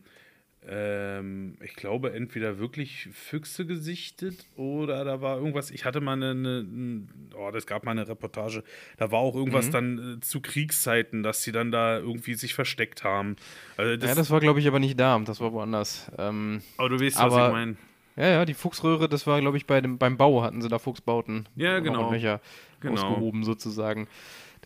[0.69, 5.71] ähm, ich glaube, entweder wirklich Füchse gesichtet oder da war irgendwas.
[5.71, 8.63] Ich hatte mal eine, eine ein- oh, das gab mal eine Reportage,
[8.99, 9.73] da war auch irgendwas Mhm.
[9.73, 13.37] dann äh, zu Kriegszeiten, dass sie dann da irgendwie sich versteckt haben.
[13.77, 16.11] Also das, ja, das war, glaube ich, aber nicht da, das war woanders.
[16.19, 17.77] Ähm, aber du weißt, was aber- ich meine.
[18.17, 20.79] ja, ja, die Fuchsröhre, das war, glaube ich, bei dem, beim Bau hatten sie da
[20.79, 21.49] Fuchsbauten.
[21.57, 22.07] Ja, genau.
[22.09, 22.41] und nöcher
[22.81, 22.95] Genau.
[22.95, 24.09] Ausgehoben sozusagen.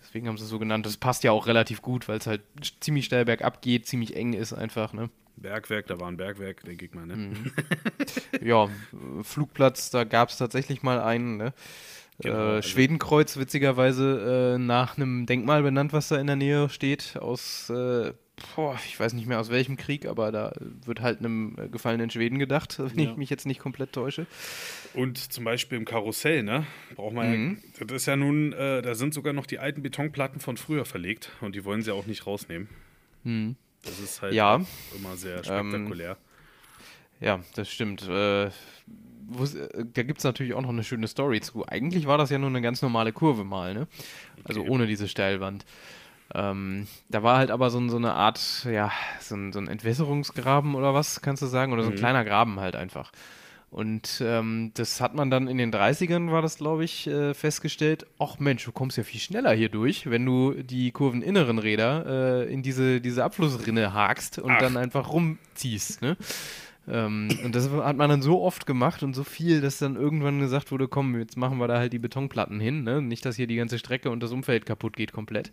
[0.00, 0.86] Deswegen haben sie es so genannt.
[0.86, 2.42] Das passt ja auch relativ gut, weil es halt
[2.80, 5.08] ziemlich steil bergab geht, ziemlich eng ist einfach, ne?
[5.36, 7.16] Bergwerk, da war ein Bergwerk, denke ich mal, ne?
[7.16, 7.52] Mhm.
[8.42, 8.68] ja,
[9.22, 11.52] Flugplatz, da gab es tatsächlich mal einen, ne?
[12.20, 16.68] Genau, äh, also- Schwedenkreuz, witzigerweise äh, nach einem Denkmal benannt, was da in der Nähe
[16.68, 18.12] steht, aus, äh,
[18.54, 20.52] boah, ich weiß nicht mehr aus welchem Krieg, aber da
[20.84, 23.10] wird halt einem äh, gefallenen Schweden gedacht, wenn Ja.
[23.10, 24.26] ich mich jetzt nicht komplett täusche.
[24.94, 26.64] Und zum Beispiel im Karussell, ne?
[26.94, 27.58] Braucht man Mhm.
[27.80, 30.84] ja, das ist ja nun, äh, da sind sogar noch die alten Betonplatten von früher
[30.84, 32.68] verlegt und die wollen sie auch nicht rausnehmen.
[33.84, 34.60] Das ist halt Ja.
[34.96, 36.16] immer sehr Ähm, spektakulär.
[37.20, 38.02] Ja, das stimmt.
[38.08, 38.50] Äh, äh,
[39.92, 41.66] da gibt es natürlich auch noch eine schöne Story zu.
[41.66, 43.86] Eigentlich war das ja nur eine ganz normale Kurve mal, ne?
[44.44, 44.70] Also Okay.
[44.70, 45.64] ohne diese Steilwand.
[46.34, 49.68] Ähm, da war halt aber so, ein- so eine Art, ja, so ein, so ein
[49.68, 51.72] Entwässerungsgraben oder was, kannst du sagen?
[51.72, 53.12] Oder so ein kleiner Graben halt einfach.
[53.74, 58.06] Und ähm, das hat man dann in den 30ern, war das, glaube ich, äh, festgestellt.
[58.20, 62.52] Ach Mensch, du kommst ja viel schneller hier durch, wenn du die kurveninneren Räder äh,
[62.52, 64.60] in diese, diese Abflussrinne hakst und Ach.
[64.60, 66.02] dann einfach rumziehst.
[66.02, 66.16] Ne?
[66.86, 70.38] Ähm, und das hat man dann so oft gemacht und so viel, dass dann irgendwann
[70.38, 72.84] gesagt wurde, komm, jetzt machen wir da halt die Betonplatten hin.
[72.84, 73.02] Ne?
[73.02, 75.50] Nicht, dass hier die ganze Strecke und das Umfeld kaputt geht komplett.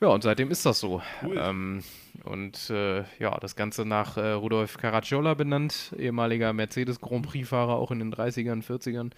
[0.00, 1.02] Ja, und seitdem ist das so.
[1.22, 1.36] Cool.
[1.38, 1.82] Ähm,
[2.24, 7.90] und äh, ja, das Ganze nach äh, Rudolf Caracciola benannt, ehemaliger Mercedes Grand Prix-Fahrer, auch
[7.90, 9.10] in den 30ern, 40ern.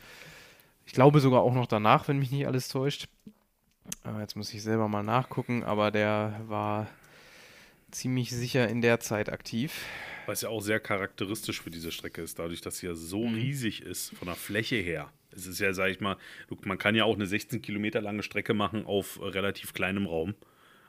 [0.85, 3.07] Ich glaube sogar auch noch danach, wenn mich nicht alles täuscht.
[4.05, 6.89] Äh, jetzt muss ich selber mal nachgucken, aber der war
[7.93, 9.85] ziemlich sicher in der Zeit aktiv.
[10.27, 13.35] Was ja auch sehr charakteristisch für diese Strecke ist, dadurch, dass sie ja so Mhm.
[13.35, 15.11] riesig ist von der Fläche her.
[15.31, 16.17] Es ist ja, sag ich mal,
[16.65, 20.35] man kann ja auch eine 16 Kilometer lange Strecke machen auf relativ kleinem Raum.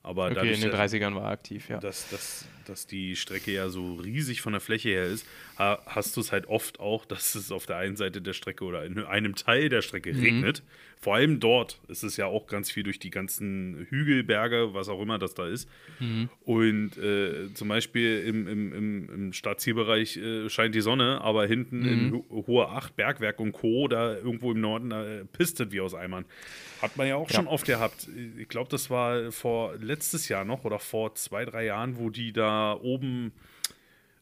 [0.04, 1.80] Aber Okay, in den dass- 30ern war er aktiv, ja.
[1.80, 5.26] dass, dass, dass die Strecke ja so riesig von der Fläche her ist,
[5.57, 8.64] ha, hast du es halt oft auch, dass es auf der einen Seite der Strecke
[8.66, 10.20] oder in einem Teil der Strecke Mhm.
[10.20, 10.64] regnet.
[10.99, 14.88] Vor allem dort ist es ja auch ganz viel durch die ganzen Hügel, Berge, was
[14.88, 15.68] auch immer das da ist.
[15.99, 16.30] Mhm.
[16.45, 21.84] Und äh, zum Beispiel im, im, im, im Stadtzielbereich äh, scheint die Sonne, aber hinten
[21.86, 22.24] in Mhm.
[22.30, 26.26] Ho Hohe Acht, Bergwerk und Co., da irgendwo im Norden, äh, pistet wie aus Eimern.
[26.82, 27.36] Hat man ja auch Ja.
[27.38, 28.07] schon oft gehabt.
[28.38, 32.34] Ich glaube, das war vor letztes Jahr noch oder vor zwei, drei Jahren, wo die
[32.34, 33.32] da oben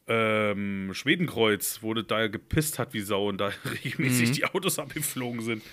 [0.08, 3.52] ähm, Schwedenkreuz, wo das da gepisst hat wie Sau und da
[3.84, 4.34] regelmäßig Mhm.
[4.34, 5.64] die Autos abgeflogen sind.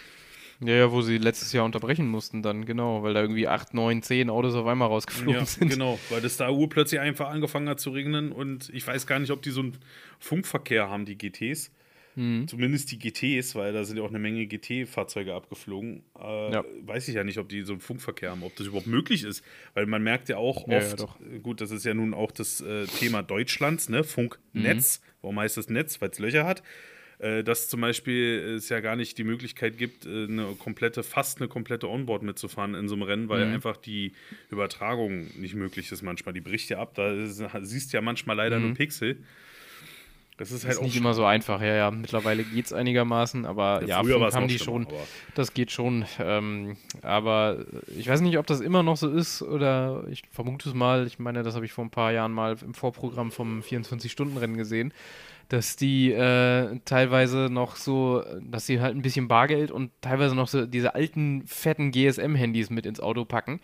[0.60, 4.02] Ja, ja, wo sie letztes Jahr unterbrechen mussten dann, genau, weil da irgendwie 8, 9,
[4.02, 5.68] 10 Autos auf einmal rausgeflogen Ja, sind.
[5.70, 9.30] genau, weil das da urplötzlich einfach angefangen hat zu regnen und ich weiß gar nicht,
[9.30, 9.78] ob die so einen
[10.18, 11.70] Funkverkehr haben, die GTs.
[12.18, 12.48] Mhm.
[12.48, 16.02] Zumindest die GTs, weil da sind ja auch eine Menge GT-Fahrzeuge abgeflogen.
[16.18, 16.64] Äh, ja.
[16.82, 19.44] Weiß ich ja nicht, ob die so einen Funkverkehr haben, ob das überhaupt möglich ist.
[19.74, 22.60] Weil man merkt ja auch oft, ja, ja, gut, das ist ja nun auch das
[22.60, 24.02] äh, Thema Deutschlands, ne?
[24.02, 25.12] Funknetz, mhm.
[25.22, 26.00] warum heißt das Netz?
[26.00, 26.64] Weil es Löcher hat.
[27.20, 31.40] Äh, dass zum Beispiel es ja gar nicht die Möglichkeit gibt, äh, eine komplette, fast
[31.40, 33.54] eine komplette Onboard mitzufahren in so einem Rennen, weil mhm.
[33.54, 34.12] einfach die
[34.50, 36.32] Übertragung nicht möglich ist manchmal.
[36.32, 38.66] Die bricht ja ab, da siehst du ja manchmal leider mhm.
[38.66, 39.22] nur Pixel.
[40.38, 41.90] Das ist halt ist nicht immer so einfach, ja, ja.
[41.90, 44.86] Mittlerweile geht es einigermaßen, aber ja, ja haben die schon.
[45.34, 46.04] Das geht schon.
[46.20, 47.66] Ähm, aber
[47.96, 51.08] ich weiß nicht, ob das immer noch so ist oder ich vermute es mal.
[51.08, 54.94] Ich meine, das habe ich vor ein paar Jahren mal im Vorprogramm vom 24-Stunden-Rennen gesehen,
[55.48, 60.46] dass die äh, teilweise noch so, dass sie halt ein bisschen Bargeld und teilweise noch
[60.46, 63.60] so diese alten, fetten GSM-Handys mit ins Auto packen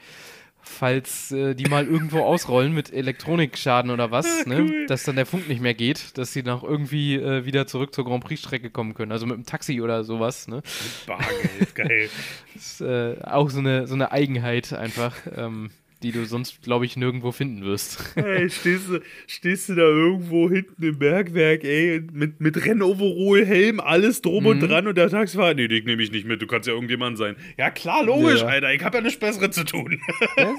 [0.65, 4.63] falls äh, die mal irgendwo ausrollen mit Elektronikschaden oder was, ne?
[4.63, 4.87] cool.
[4.87, 8.05] dass dann der Funk nicht mehr geht, dass sie noch irgendwie äh, wieder zurück zur
[8.05, 9.13] Grand Prix-Strecke kommen können.
[9.13, 10.49] Also mit dem Taxi oder sowas.
[10.49, 10.63] Ne?
[11.07, 12.09] Bargeld, geil.
[12.55, 15.15] das ist äh, auch so eine, so eine Eigenheit einfach.
[15.37, 15.71] Ähm,
[16.05, 18.15] die du sonst, glaube ich, nirgendwo finden wirst.
[18.25, 23.81] Hey, stehst, du, stehst du da irgendwo hinten im Bergwerk, ey, mit, mit Rennoverall, Helm,
[23.81, 24.51] alles drum mhm.
[24.51, 27.19] und dran und der Taxifahrer, nee, dich nehme ich nicht mit, du kannst ja irgendjemand
[27.19, 27.37] sein.
[27.59, 28.47] Ja, klar, logisch, ja.
[28.47, 29.99] Alter, ich habe ja nichts Besseres zu tun.
[30.37, 30.55] Ja,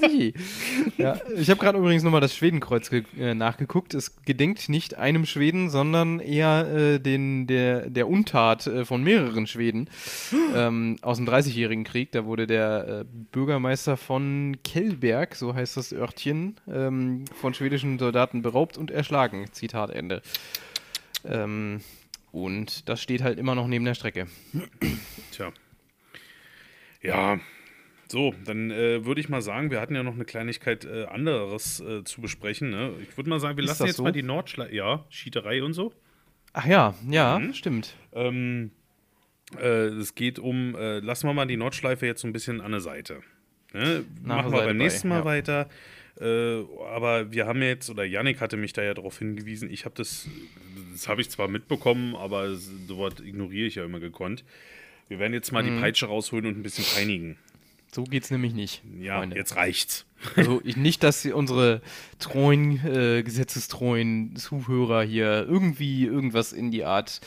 [0.96, 3.94] ja, ich habe gerade übrigens nochmal das Schwedenkreuz äh, nachgeguckt.
[3.94, 9.46] Es gedenkt nicht einem Schweden, sondern eher äh, den, der, der Untat äh, von mehreren
[9.46, 9.88] Schweden
[10.54, 12.12] ähm, aus dem 30-jährigen Krieg.
[12.12, 18.42] Da wurde der äh, Bürgermeister von Kellberg so heißt das Örtchen, ähm, von schwedischen Soldaten
[18.42, 19.46] beraubt und erschlagen.
[19.52, 20.22] Zitat Ende.
[21.24, 21.80] Ähm,
[22.32, 24.26] und das steht halt immer noch neben der Strecke.
[25.32, 25.52] Tja.
[27.02, 27.38] Ja,
[28.08, 31.80] so, dann äh, würde ich mal sagen, wir hatten ja noch eine Kleinigkeit äh, anderes
[31.80, 32.70] äh, zu besprechen.
[32.70, 32.92] Ne?
[33.02, 34.02] Ich würde mal sagen, wir Ist lassen jetzt so?
[34.04, 35.92] mal die Nordschleife, ja, Schieterei und so.
[36.52, 37.52] Ach ja, ja, mhm.
[37.52, 37.96] stimmt.
[38.12, 38.70] Ähm,
[39.60, 42.70] äh, es geht um, äh, lassen wir mal die Nordschleife jetzt so ein bisschen an
[42.70, 43.22] der Seite.
[43.76, 44.04] Ne?
[44.24, 45.24] Machen wir beim nächsten Mal ja.
[45.24, 45.68] weiter.
[46.20, 46.62] Äh,
[46.94, 50.26] aber wir haben jetzt, oder Yannick hatte mich da ja darauf hingewiesen, ich habe das,
[50.92, 54.42] das habe ich zwar mitbekommen, aber sowas ignoriere ich ja immer gekonnt.
[55.08, 55.76] Wir werden jetzt mal mhm.
[55.76, 57.36] die Peitsche rausholen und ein bisschen peinigen.
[57.92, 58.82] So geht es nämlich nicht.
[59.00, 59.36] Ja, Freunde.
[59.36, 60.06] jetzt reicht's.
[60.34, 61.82] Also ich, nicht, dass unsere
[62.18, 67.20] treuen, äh, gesetzestreuen Zuhörer hier irgendwie irgendwas in die Art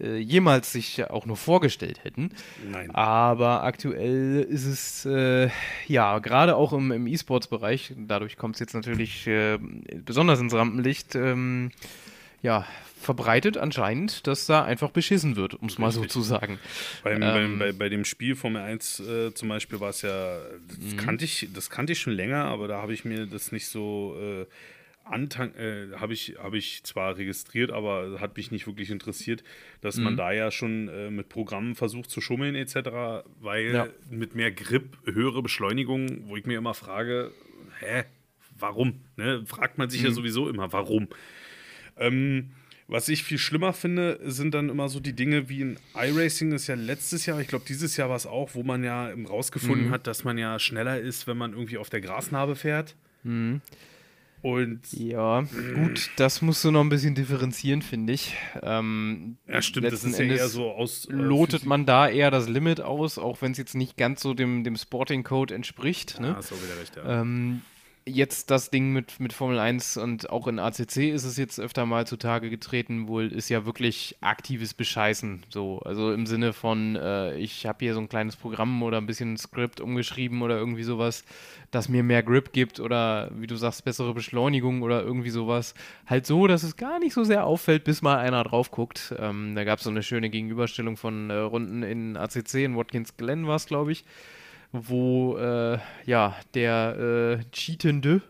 [0.00, 2.30] äh, jemals sich auch nur vorgestellt hätten.
[2.70, 2.90] Nein.
[2.92, 5.50] Aber aktuell ist es äh,
[5.86, 9.58] ja gerade auch im, im E-Sports-Bereich, dadurch kommt es jetzt natürlich äh,
[10.04, 11.70] besonders ins Rampenlicht, ähm,
[12.42, 12.66] ja,
[13.02, 16.58] verbreitet anscheinend, dass da einfach beschissen wird, um es mal so zu sagen.
[17.02, 20.38] Beim, ähm, bei, bei, dem Spiel Formel 1 äh, zum Beispiel war es ja,
[20.68, 20.96] das, mhm.
[20.96, 24.16] kannte ich, das kannte ich schon länger, aber da habe ich mir das nicht so
[24.20, 24.46] äh,
[25.12, 29.44] Antang äh, habe ich, hab ich zwar registriert, aber hat mich nicht wirklich interessiert,
[29.80, 30.04] dass mhm.
[30.04, 33.88] man da ja schon äh, mit Programmen versucht zu schummeln etc., weil ja.
[34.10, 37.32] mit mehr Grip, höhere Beschleunigung, wo ich mir immer frage,
[37.80, 38.04] hä,
[38.58, 39.00] warum?
[39.16, 39.44] Ne?
[39.46, 40.08] Fragt man sich mhm.
[40.08, 41.08] ja sowieso immer, warum?
[41.96, 42.50] Ähm,
[42.88, 46.66] was ich viel schlimmer finde, sind dann immer so die Dinge wie in iRacing ist
[46.66, 49.90] ja letztes Jahr, ich glaube dieses Jahr war es auch, wo man ja rausgefunden mhm.
[49.92, 52.94] hat, dass man ja schneller ist, wenn man irgendwie auf der Grasnarbe fährt.
[53.22, 53.60] Mhm.
[54.42, 58.36] Und ja, gut, das musst du noch ein bisschen differenzieren, finde ich.
[58.60, 61.06] Ähm, ja, stimmt, das ist ja eher so aus.
[61.06, 64.34] Äh, lotet man da eher das Limit aus, auch wenn es jetzt nicht ganz so
[64.34, 66.18] dem, dem Sporting Code entspricht.
[66.18, 66.28] Ne?
[66.28, 67.20] Ja, hast auch wieder recht, ja.
[67.20, 67.62] Ähm,
[68.04, 71.86] jetzt das Ding mit, mit Formel 1 und auch in ACC ist es jetzt öfter
[71.86, 75.44] mal zutage getreten, wohl ist ja wirklich aktives Bescheißen.
[75.48, 79.06] So, also im Sinne von, äh, ich habe hier so ein kleines Programm oder ein
[79.06, 81.24] bisschen Skript umgeschrieben oder irgendwie sowas,
[81.70, 85.74] das mir mehr Grip gibt oder wie du sagst, bessere Beschleunigung oder irgendwie sowas.
[86.06, 89.14] Halt so, dass es gar nicht so sehr auffällt, bis mal einer drauf guckt.
[89.18, 93.16] Ähm, da gab es so eine schöne Gegenüberstellung von äh, Runden in ACC, in Watkins
[93.16, 94.04] Glen war es, glaube ich
[94.72, 98.22] wo äh, ja der äh, Cheatende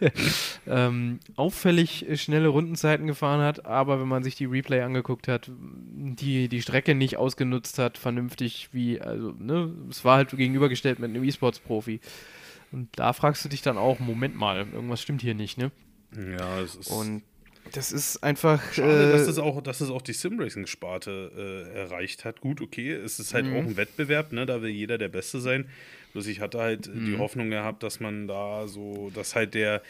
[0.66, 6.48] ähm, auffällig schnelle Rundenzeiten gefahren hat, aber wenn man sich die Replay angeguckt hat, die
[6.48, 11.24] die Strecke nicht ausgenutzt hat, vernünftig wie, also, ne, es war halt gegenübergestellt mit einem
[11.24, 12.00] E-Sports-Profi.
[12.70, 15.72] Und da fragst du dich dann auch, Moment mal, irgendwas stimmt hier nicht, ne?
[16.14, 16.90] Ja, es ist.
[16.90, 17.22] Und
[17.72, 18.62] das ist einfach.
[18.72, 22.40] Schade, äh, dass, das auch, dass das auch die Simracing-Sparte äh, erreicht hat.
[22.40, 23.56] Gut, okay, es ist halt mhm.
[23.56, 24.46] auch ein Wettbewerb, ne?
[24.46, 25.68] da will jeder der Beste sein.
[26.12, 27.06] Bloß ich hatte halt mhm.
[27.06, 29.82] die Hoffnung gehabt, dass man da so, dass halt der.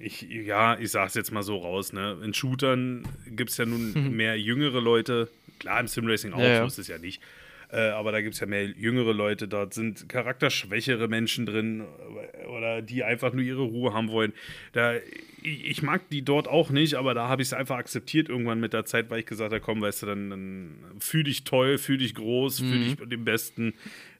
[0.00, 2.18] Ich, ja, ich sag's jetzt mal so raus, ne?
[2.22, 4.16] In Shootern gibt es ja nun mhm.
[4.16, 5.28] mehr jüngere Leute.
[5.58, 6.60] Klar, im Simracing auch, ja.
[6.60, 7.22] so ist es ja nicht.
[7.70, 12.46] Äh, aber da gibt es ja mehr jüngere Leute, dort sind charakterschwächere Menschen drin äh,
[12.46, 14.32] oder die einfach nur ihre Ruhe haben wollen.
[14.72, 14.96] Da,
[15.42, 18.58] ich, ich mag die dort auch nicht, aber da habe ich es einfach akzeptiert irgendwann
[18.58, 21.76] mit der Zeit, weil ich gesagt habe, komm, weißt du, dann, dann fühl dich toll,
[21.76, 23.74] fühl dich groß, fühl dich den Besten.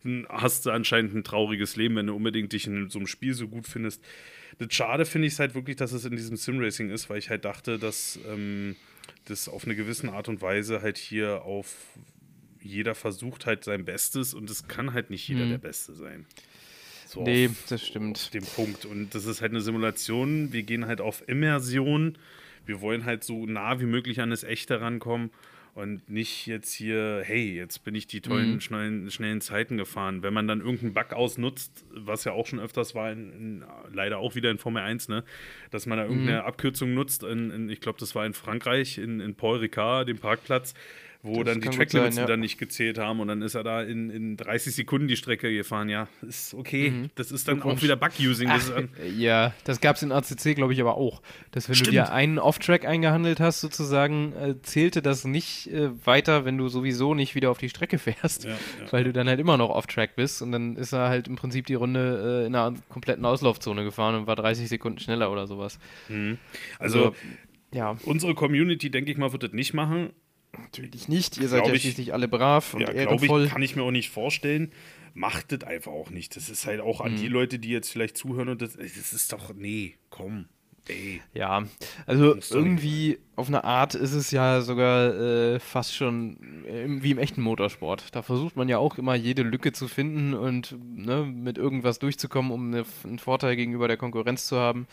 [0.04, 3.32] Dann hast du anscheinend ein trauriges Leben, wenn du unbedingt dich in so einem Spiel
[3.32, 4.04] so gut findest.
[4.58, 7.30] Das Schade finde ich es halt wirklich, dass es in diesem Simracing ist, weil ich
[7.30, 8.76] halt dachte, dass ähm,
[9.24, 11.74] das auf eine gewisse Art und Weise halt hier auf
[12.62, 15.50] jeder versucht halt sein Bestes und es kann halt nicht jeder Mhm.
[15.50, 16.26] der Beste sein.
[17.06, 18.18] So Nee, auf, das stimmt.
[18.18, 18.84] auf dem Punkt.
[18.84, 20.52] Und das ist halt eine Simulation.
[20.52, 22.18] Wir gehen halt auf Immersion.
[22.66, 25.30] Wir wollen halt so nah wie möglich an das Echte rankommen
[25.74, 28.60] und nicht jetzt hier, hey, jetzt bin ich die tollen, Mhm.
[28.60, 30.22] schnellen, schnellen Zeiten gefahren.
[30.22, 34.18] Wenn man dann irgendeinen Bug ausnutzt, was ja auch schon öfters war, in, in, leider
[34.18, 35.24] auch wieder in Formel 1, ne,
[35.70, 36.10] dass man da Mhm.
[36.10, 40.18] irgendeine Abkürzung nutzt, in, ich glaube, das war in Frankreich, in, in Paul Ricard, dem
[40.18, 40.74] Parkplatz,
[41.22, 42.26] wo Das dann die Tracklimits ja.
[42.26, 45.52] dann nicht gezählt haben und dann ist er da in, in 30 Sekunden die Strecke
[45.52, 45.88] gefahren.
[45.88, 47.10] Ja, ist okay.
[47.16, 47.82] Das ist dann auch Mhm.
[47.82, 48.48] Wieder Bug-Using.
[49.16, 51.20] Ja, das gab es in ACC, glaube ich, aber auch.
[51.50, 51.88] Dass wenn Stimmt.
[51.88, 56.68] du dir einen Off-Track eingehandelt hast, sozusagen, äh, zählte das nicht äh, weiter, wenn du
[56.68, 58.44] sowieso nicht wieder auf die Strecke fährst.
[58.44, 58.56] Ja, ja.
[58.92, 61.66] Weil du dann halt immer noch Off-Track bist und dann ist er halt im Prinzip
[61.66, 65.78] die Runde äh, in einer kompletten Auslaufzone gefahren und war 30 Sekunden schneller oder sowas.
[66.78, 67.14] Also,
[67.72, 70.10] ja, unsere Community, denke ich mal, wird das nicht machen.
[70.56, 71.36] Natürlich nicht.
[71.38, 73.44] Ihr seid ja ich- schließlich alle brav und Ja, glaube ehrenvoll.
[73.44, 74.72] ich, kann ich mir auch nicht vorstellen.
[75.14, 76.36] Macht das einfach auch nicht.
[76.36, 77.16] Das ist halt auch an Mhm.
[77.16, 80.46] die Leute, die jetzt vielleicht zuhören und das, das ist doch, nee, komm,
[80.88, 81.20] ey.
[81.34, 81.64] Ja,
[82.06, 87.02] also nicht irgendwie auf eine Art ist es ja sogar äh, fast schon äh, im-
[87.02, 88.14] wie im echten Motorsport.
[88.14, 92.52] Da versucht man ja auch immer jede Lücke zu finden und ne, mit irgendwas durchzukommen,
[92.52, 94.86] um eine, einen Vorteil gegenüber der Konkurrenz zu haben.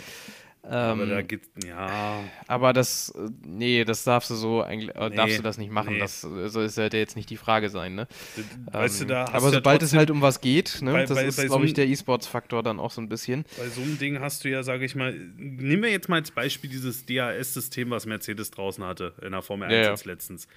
[0.67, 3.13] Aber Ähm, da gibt ja, aber das,
[3.45, 5.93] nee, das darfst du so eigentlich, äh, Nee, darfst du das nicht machen.
[5.93, 5.99] nee.
[5.99, 8.07] Das äh, so sollte jetzt nicht die Frage sein, ne?
[8.35, 10.81] das- weißt du, Ähm, da hast aber du ja sobald es halt um was geht,
[10.81, 13.09] ne, bei- das bei- ist, bei so glaube ich, der E-Sports-Faktor dann auch so ein
[13.09, 13.45] bisschen.
[13.57, 16.31] Bei so einem Ding hast du ja, sage ich mal, nehmen wir jetzt mal als
[16.31, 19.95] Beispiel dieses DAS-System, was Mercedes draußen hatte in der Formel 1 Ja, ja.
[20.05, 20.47] letztens.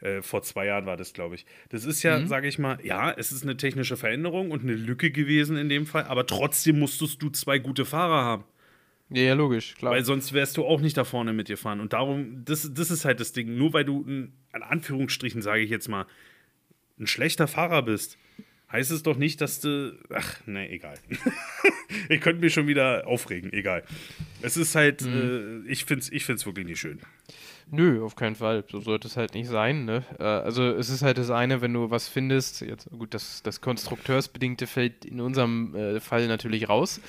[0.00, 1.46] Äh, vor zwei Jahren war das, glaube ich.
[1.70, 5.10] Das ist ja, sage ich mal, ja, es ist eine technische Veränderung und eine Lücke
[5.12, 8.44] gewesen in dem Fall, aber trotzdem musstest du zwei gute Fahrer haben.
[9.14, 9.92] Ja, ja, logisch, klar.
[9.92, 11.80] Weil sonst wärst du auch nicht da vorne mit dir fahren.
[11.80, 13.56] Und darum, das, das ist halt das Ding.
[13.56, 14.04] Nur weil du,
[14.52, 16.06] an Anführungsstrichen, sage ich jetzt mal,
[16.98, 18.18] ein schlechter Fahrer bist,
[18.70, 19.98] heißt es doch nicht, dass du.
[20.10, 20.94] Ach, ne, egal.
[22.08, 23.82] ich könnte mich schon wieder aufregen, egal.
[24.40, 25.64] Es ist halt, Mhm.
[25.66, 27.00] äh, ich finde es ich find's wirklich nicht schön.
[27.70, 28.64] Nö, auf keinen Fall.
[28.70, 29.84] So sollte es halt nicht sein.
[29.84, 30.04] Ne?
[30.18, 33.60] Äh, also es ist halt das eine, wenn du was findest, jetzt gut, das, das
[33.60, 37.00] Konstrukteursbedingte fällt in unserem äh, Fall natürlich raus.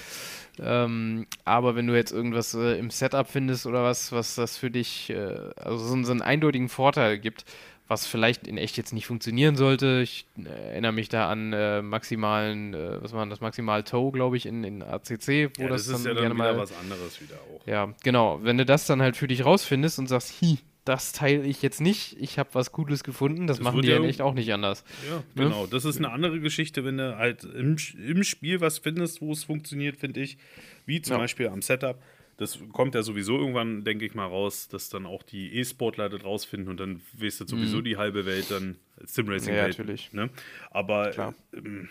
[0.60, 4.70] Ähm, aber wenn du jetzt irgendwas äh, im Setup findest oder was, was das für
[4.70, 7.46] dich, äh, also so, so einen eindeutigen Vorteil gibt,
[7.88, 10.02] was vielleicht in echt jetzt nicht funktionieren sollte.
[10.04, 14.38] Ich äh, erinnere mich da an äh, maximalen, äh, was war das, maximal Tow, glaube
[14.38, 17.22] ich, in, in ACC, wo Ja, das, das ist dann ja dann mal was anderes
[17.22, 17.68] wieder auch.
[17.68, 18.40] ja, genau.
[18.44, 21.80] Wenn du das dann halt für dich rausfindest und sagst, hi, das teile ich jetzt
[21.80, 24.34] nicht, ich habe was Cooles gefunden, das, Das machen die ja in auch- echt auch
[24.34, 24.84] nicht anders.
[25.10, 25.24] Ja, Ne?
[25.50, 25.66] genau.
[25.68, 29.44] Das ist eine andere Geschichte, wenn du halt im, im Spiel was findest, wo es
[29.46, 30.38] funktioniert, finde ich.
[30.86, 31.20] Wie zum Ja.
[31.20, 32.02] Beispiel am Setup.
[32.38, 36.24] Das kommt ja sowieso irgendwann, denke ich mal, raus, dass dann auch die E-Sportler das
[36.24, 39.58] rausfinden und dann weißt du sowieso die halbe Welt dann Simracing Mhm.
[39.58, 40.14] Ja, natürlich.
[40.14, 40.30] Ne?
[40.72, 41.16] Aber
[41.56, 41.90] ähm,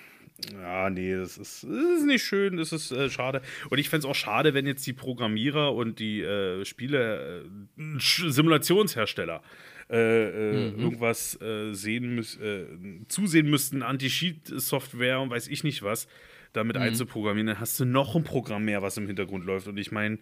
[0.61, 3.43] ja, nee, das ist, das ist nicht schön, das ist äh, schade.
[3.70, 7.45] Und ich fände es auch schade, wenn jetzt die Programmierer und die äh, Spiele,
[7.78, 9.43] äh, Simulationshersteller,
[9.90, 10.82] äh, äh, Mhm.
[10.82, 12.64] irgendwas äh, sehen äh,
[13.09, 16.09] zusehen müssten, Anti-Cheat-Software und weiß ich nicht was,
[16.53, 16.83] damit Mhm.
[16.83, 19.69] einzuprogrammieren, dann hast du noch ein Programm mehr, was im Hintergrund läuft.
[19.69, 20.19] Und ich meine,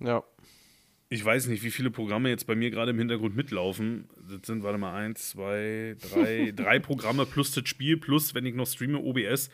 [0.00, 0.22] Ja.
[1.08, 4.08] ich weiß nicht, wie viele Programme jetzt bei mir gerade im Hintergrund mitlaufen.
[4.28, 8.54] Das sind, warte mal, eins, zwei, drei, drei Programme plus das Spiel, plus, wenn ich
[8.54, 9.50] noch streame, OBS.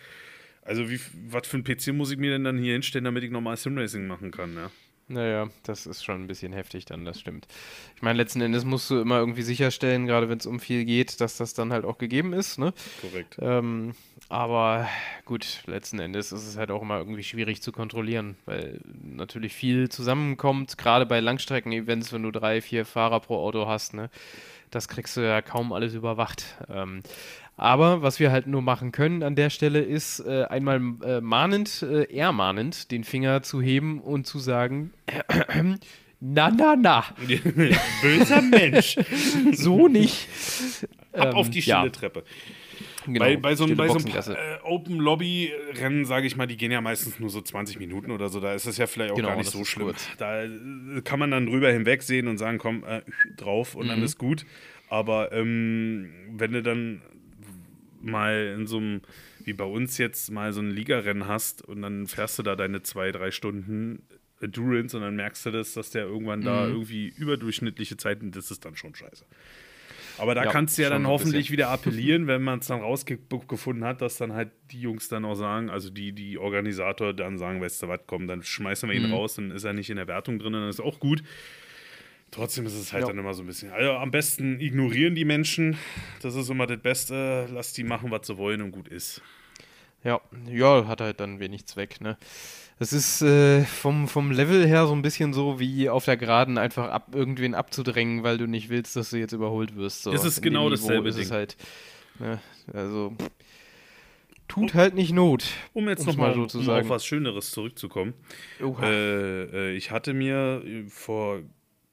[0.63, 3.31] Also, wie, was für ein PC muss ich mir denn dann hier hinstellen, damit ich
[3.31, 4.71] normal Simracing machen kann, ja?
[5.11, 7.49] Naja, das ist schon ein bisschen heftig dann, das stimmt.
[7.97, 11.21] Ich meine, letzten Endes musst du immer irgendwie sicherstellen, gerade wenn es um viel geht,
[11.21, 12.73] dass das dann halt auch gegeben ist, ne?
[13.01, 13.37] Korrekt.
[13.41, 13.95] Ähm,
[14.29, 14.89] aber
[15.25, 19.89] gut, letzten Endes ist es halt auch immer irgendwie schwierig zu kontrollieren, weil natürlich viel
[19.89, 24.11] zusammenkommt, gerade bei Langstrecken-Events, wenn du drei, vier Fahrer pro Auto hast, ne?
[24.71, 26.45] Das kriegst du ja kaum alles überwacht.
[26.69, 27.03] Ähm,
[27.61, 31.83] aber was wir halt nur machen können an der Stelle ist, äh, einmal äh, mahnend,
[31.83, 34.93] äh, ermahnend den Finger zu heben und zu sagen,
[36.21, 37.05] na, na, na,
[38.03, 38.97] Böser Mensch.
[39.53, 40.27] so nicht.
[41.13, 42.25] Ab Ähm, auf die ja, stille Treppe.
[43.05, 44.07] genau, bei, bei so bei so einem
[44.37, 48.41] äh, Open-Lobby-Rennen, sage ich mal, die gehen ja meistens nur so 20 Minuten oder so.
[48.41, 49.87] Da ist es ja vielleicht auch Genau, gar nicht das so schlimm.
[49.89, 50.09] kurz.
[50.19, 50.49] Da äh,
[51.05, 53.03] kann man dann drüber hinwegsehen und sagen, komm, äh,
[53.37, 53.89] drauf und Mhm.
[53.91, 54.47] dann ist gut.
[54.89, 57.03] Aber ähm, wenn du dann
[58.01, 59.03] mal in so einem,
[59.45, 62.83] wie bei uns jetzt, mal so ein Ligarennen hast und dann fährst du da deine
[62.83, 64.03] zwei, drei Stunden
[64.41, 66.73] Endurance und dann merkst du das, dass der irgendwann da Mhm.
[66.73, 69.27] irgendwie überdurchschnittliche Zeiten, das ist dann schon scheiße.
[70.19, 73.85] Aber da Ja, kannst du ja dann hoffentlich wieder appellieren, wenn man es dann rausgefunden
[73.85, 77.61] hat, dass dann halt die Jungs dann auch sagen, also die, die Organisator dann sagen,
[77.61, 79.13] weißt du was, komm, dann schmeißen wir ihn Mhm.
[79.13, 81.23] raus, dann ist er nicht in der Wertung drin, dann ist auch gut.
[82.31, 83.09] Trotzdem ist es halt Ja.
[83.09, 83.73] dann immer so ein bisschen.
[83.73, 85.77] Also am besten ignorieren die Menschen.
[86.23, 87.49] Das ist immer das Beste.
[87.53, 89.21] Lass die machen, was sie wollen und gut ist.
[90.05, 92.17] Ja, ja, hat halt dann wenig Zweck, ne?
[92.79, 96.57] Es ist äh, vom, vom Level her so ein bisschen so wie auf der Geraden
[96.57, 100.05] einfach ab, irgendwen abzudrängen, weil du nicht willst, dass du jetzt überholt wirst.
[100.05, 100.13] So.
[100.13, 101.37] Es ist In genau dasselbe ist es Ding.
[101.37, 101.57] halt.
[102.19, 102.41] Ne?
[102.73, 103.15] Also
[104.49, 105.45] tut halt nicht Not.
[105.75, 108.15] Um jetzt nochmal so um auf was Schöneres zurückzukommen.
[108.61, 111.41] Äh, äh, ich hatte mir äh, vor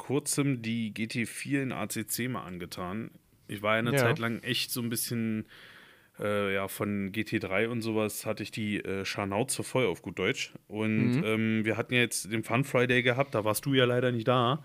[0.07, 3.11] kurzem die GT4 in ACC mal angetan.
[3.49, 3.97] Ich war ja eine Ja.
[3.97, 5.45] Zeit lang echt so ein bisschen
[6.19, 10.53] äh, ja, von GT3 und sowas hatte ich die äh, Scharnauze voll auf gut Deutsch.
[10.67, 11.23] Und Mhm.
[11.25, 14.27] ähm, wir hatten ja jetzt den Fun Friday gehabt, da warst du ja leider nicht
[14.27, 14.63] da.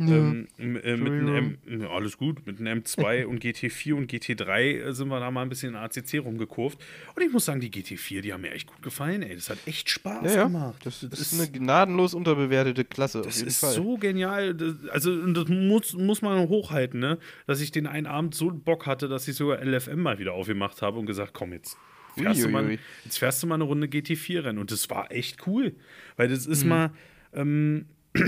[0.00, 4.92] Ähm, äh, mit einem M, ja, alles gut, mit einem M2 und GT4 und GT3
[4.92, 6.78] sind wir da mal ein bisschen in ACC rumgekurvt.
[7.14, 9.34] Und ich muss sagen, die GT4, die haben mir echt gut gefallen, ey.
[9.34, 10.42] Das hat echt Spaß ja, ja.
[10.44, 10.80] gemacht.
[10.84, 13.72] Das, ist eine gnadenlos unterbewertete Klasse, auf Das ist Fall.
[13.72, 14.54] so genial.
[14.54, 17.18] Das, also, das muss, muss man hochhalten, ne?
[17.46, 20.82] Dass ich den einen Abend so Bock hatte, dass ich sogar LFM mal wieder aufgemacht
[20.82, 21.76] habe und gesagt, komm, jetzt
[22.16, 24.58] fährst, du mal, jetzt fährst du mal eine Runde GT4-Rennen.
[24.58, 25.74] Und das war echt cool.
[26.16, 26.52] Weil das Mhm.
[26.52, 26.90] ist mal,
[27.32, 27.86] ähm,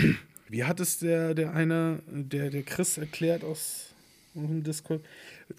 [0.48, 3.94] wie hat es der, der eine, der, der Chris erklärt aus
[4.34, 5.02] dem Discord?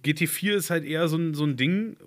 [0.04, 1.98] GT4 ist halt eher so ein, so ein Ding,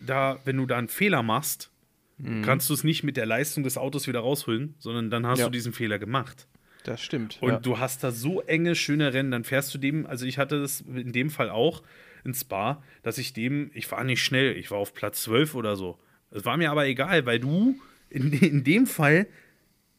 [0.00, 1.70] da, wenn du da einen Fehler machst,
[2.16, 2.42] Mhm.
[2.42, 5.46] kannst du es nicht mit der Leistung des Autos wieder rausholen, sondern dann hast Ja.
[5.46, 6.46] du diesen Fehler gemacht.
[6.84, 7.38] Das stimmt.
[7.40, 7.58] Und ja.
[7.58, 10.82] du hast da so enge, schöne Rennen, dann fährst du dem, also ich hatte das
[10.82, 11.82] in dem Fall auch
[12.24, 15.74] in Spa, dass ich dem, ich war nicht schnell, ich war auf Platz 12 oder
[15.74, 15.98] so.
[16.30, 19.26] Es war mir aber egal, weil du in, in dem Fall,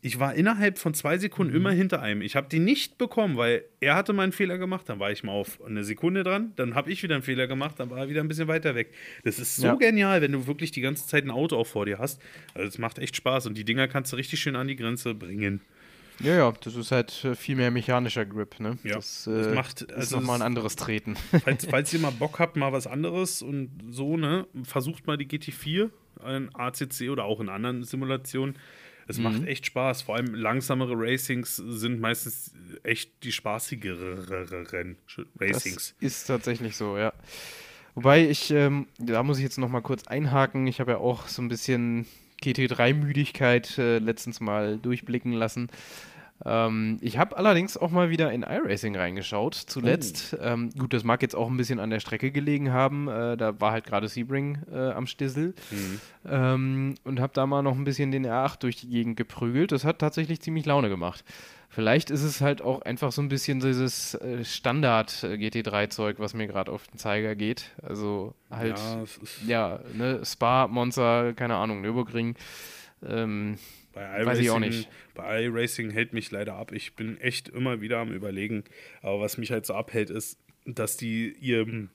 [0.05, 1.57] ich war innerhalb von zwei Sekunden Mhm.
[1.57, 2.21] immer hinter einem.
[2.21, 5.31] Ich habe die nicht bekommen, weil er hatte meinen Fehler gemacht, dann war ich mal
[5.31, 8.21] auf eine Sekunde dran, dann habe ich wieder einen Fehler gemacht, dann war er wieder
[8.21, 8.93] ein bisschen weiter weg.
[9.23, 9.75] Das ist so Ja.
[9.75, 12.21] genial, wenn du wirklich die ganze Zeit ein Auto auch vor dir hast.
[12.53, 15.15] Also es macht echt Spaß und die Dinger kannst du richtig schön an die Grenze
[15.15, 15.61] bringen.
[16.19, 18.77] Ja, ja, das ist halt äh, viel mehr mechanischer Grip, ne?
[18.83, 21.15] Ja, das, das äh, macht- ist also nochmal ein es- anderes Treten.
[21.43, 25.25] falls, falls ihr mal Bock habt, mal was anderes und so, ne, versucht mal die
[25.27, 25.89] GT4
[26.37, 28.55] in ACC oder auch in anderen Simulationen.
[29.07, 30.01] Es macht echt Spaß.
[30.03, 32.53] Vor allem langsamere Racings sind meistens
[32.83, 34.65] echt die spaßigeren
[35.39, 35.95] Racings.
[35.99, 37.13] Das ist tatsächlich so, ja.
[37.93, 40.67] Wobei ich, ähm, da muss ich jetzt noch mal kurz einhaken.
[40.67, 42.05] Ich habe ja auch so ein bisschen
[42.43, 45.69] GT3-Müdigkeit äh, letztens mal durchblicken lassen.
[46.43, 50.35] Ähm, ich habe allerdings auch mal wieder in iRacing reingeschaut, zuletzt.
[50.41, 53.07] Ähm, gut, das mag jetzt auch ein bisschen an der Strecke gelegen haben.
[53.07, 55.53] Äh, da war halt gerade Sebring äh, am Stissel.
[56.29, 59.71] Ähm, und habe da mal noch ein bisschen den R8 durch die Gegend geprügelt.
[59.71, 61.23] Das hat tatsächlich ziemlich Laune gemacht.
[61.69, 66.71] Vielleicht ist es halt auch einfach so ein bisschen dieses äh, Standard-GT3-Zeug, was mir gerade
[66.71, 67.71] auf den Zeiger geht.
[67.81, 68.79] Also halt,
[69.45, 72.35] Ja, ja, ne, Spa, Monza, keine Ahnung, Nürburgring.
[73.05, 73.57] Ähm,
[73.95, 74.89] bei weiß ich auch iRacing- nicht.
[75.15, 76.71] Bei iRacing hält mich leider ab.
[76.71, 78.63] Ich bin echt immer wieder am Überlegen.
[79.01, 81.89] Aber was mich halt so abhält, ist, dass die ihren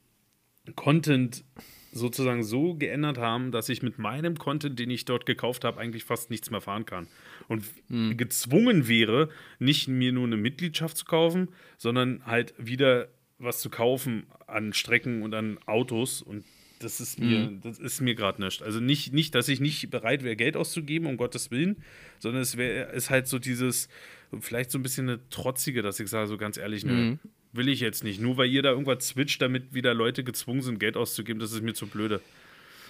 [0.76, 1.44] Content
[1.92, 6.04] sozusagen so geändert haben, dass ich mit meinem Content, den ich dort gekauft habe, eigentlich
[6.04, 7.08] fast nichts mehr fahren kann.
[7.48, 8.16] Und Hm.
[8.16, 9.28] gezwungen wäre,
[9.58, 11.48] nicht mir nur eine Mitgliedschaft zu kaufen,
[11.78, 16.22] sondern halt wieder was zu kaufen an Strecken und an Autos.
[16.22, 16.44] Und
[16.80, 17.60] das ist mir, Hm.
[17.60, 18.62] das ist mir gerade nicht.
[18.62, 21.76] Also nicht, nicht, dass ich nicht bereit wäre, Geld auszugeben, um Gottes Willen,
[22.18, 23.88] sondern es wäre, ist halt so dieses,
[24.40, 27.18] vielleicht so ein bisschen eine trotzige, dass ich sage, so ganz ehrlich, nö, Mhm.
[27.52, 28.20] will ich jetzt nicht.
[28.20, 31.62] Nur weil ihr da irgendwas switcht, damit wieder Leute gezwungen sind, Geld auszugeben, das ist
[31.62, 32.20] mir zu blöde.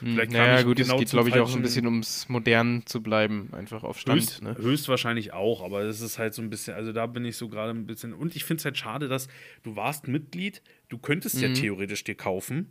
[0.03, 2.87] Vielleicht kam naja, gut, genau es geht, glaube ich, auch so ein bisschen ums modern
[2.87, 4.23] zu bleiben, einfach auf Stand.
[4.23, 4.57] Höchst, ne?
[4.57, 7.71] Höchstwahrscheinlich auch, aber es ist halt so ein bisschen, also da bin ich so gerade
[7.73, 8.15] ein bisschen.
[8.15, 9.29] Und ich finde es halt schade, dass
[9.63, 11.43] du warst Mitglied, du könntest Mhm.
[11.43, 12.71] ja theoretisch dir kaufen,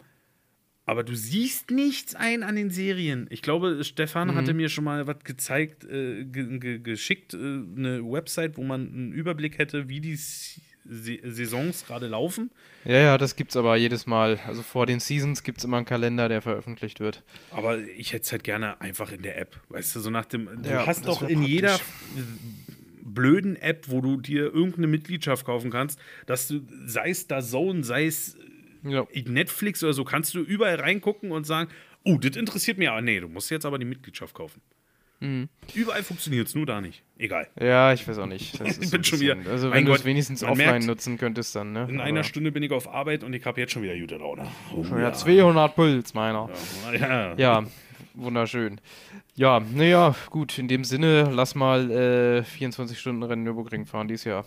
[0.90, 3.28] aber du siehst nichts ein an den Serien.
[3.30, 4.36] Ich glaube, Stefan Mhm.
[4.36, 8.88] hatte mir schon mal was gezeigt, äh, ge ge geschickt, äh, eine Website, wo man
[8.88, 10.60] einen Überblick hätte, wie die S
[10.92, 12.50] Saisons gerade laufen.
[12.84, 14.40] Ja, ja, das gibt's aber jedes Mal.
[14.48, 17.22] Also vor den Seasons gibt es immer einen Kalender, der veröffentlicht wird.
[17.52, 19.60] Aber ich hätte es halt gerne einfach in der App.
[19.70, 20.50] Weißt du, so nach dem.
[20.64, 21.94] Du Ja, hast doch in jeder praktisch.
[23.04, 27.84] blöden App, wo du dir irgendeine Mitgliedschaft kaufen kannst, dass du, sei es da Zone,
[27.84, 28.36] sei es
[28.84, 29.06] Ja.
[29.26, 31.70] Netflix oder so, kannst du überall reingucken und sagen,
[32.04, 34.62] oh, das interessiert mich, aber nee, du musst jetzt aber die Mitgliedschaft kaufen.
[35.22, 35.50] Mhm.
[35.74, 37.04] Überall funktioniert es, nur da nicht.
[37.18, 37.48] Egal.
[37.60, 38.54] Ja, ich weiß auch nicht.
[38.80, 41.88] Ich bin schon wieder- Also wenn du es wenigstens offline merkt, nutzen könntest, dann, ne?
[41.90, 44.48] In einer Stunde bin ich auf Arbeit und ich habe jetzt schon wieder gute Laune.
[44.74, 46.50] Oh, Schon wieder 200 Puls, meiner.
[46.98, 47.36] Ja.
[47.36, 47.66] Ja,
[48.14, 48.80] wunderschön.
[49.36, 54.26] Ja, naja, gut, in dem Sinne, lass mal äh, 24 Stunden Rennen Nürburgring fahren dieses
[54.26, 54.46] Jahr.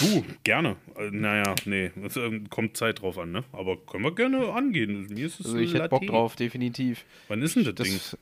[0.00, 0.76] Du, gerne.
[0.96, 3.44] Äh, naja, nee, es ähm, kommt Zeit drauf an, ne?
[3.52, 5.06] Aber können wir gerne angehen.
[5.08, 7.04] Mir ist es Also ich hätte Bock drauf, definitiv.
[7.28, 7.92] Wann ist denn das, Ding?
[7.92, 8.18] Das,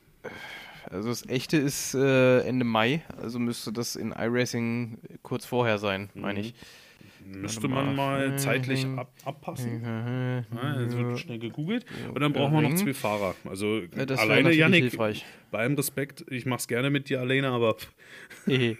[0.89, 6.09] also das echte ist äh, Ende Mai, also müsste das in iRacing kurz vorher sein,
[6.13, 6.53] meine ich.
[7.31, 9.83] Müsste man mal zeitlich ab, abpassen.
[9.85, 10.43] Ah,
[10.81, 11.85] jetzt wird schnell gegoogelt.
[12.13, 13.35] Und dann brauchen wir noch zwei Fahrer.
[13.47, 15.25] Also Ja, alleine, Yannick, hilfreich.
[15.51, 17.75] bei allem Respekt, ich mach's gerne mit dir alleine, aber.
[18.45, 18.77] Mhm.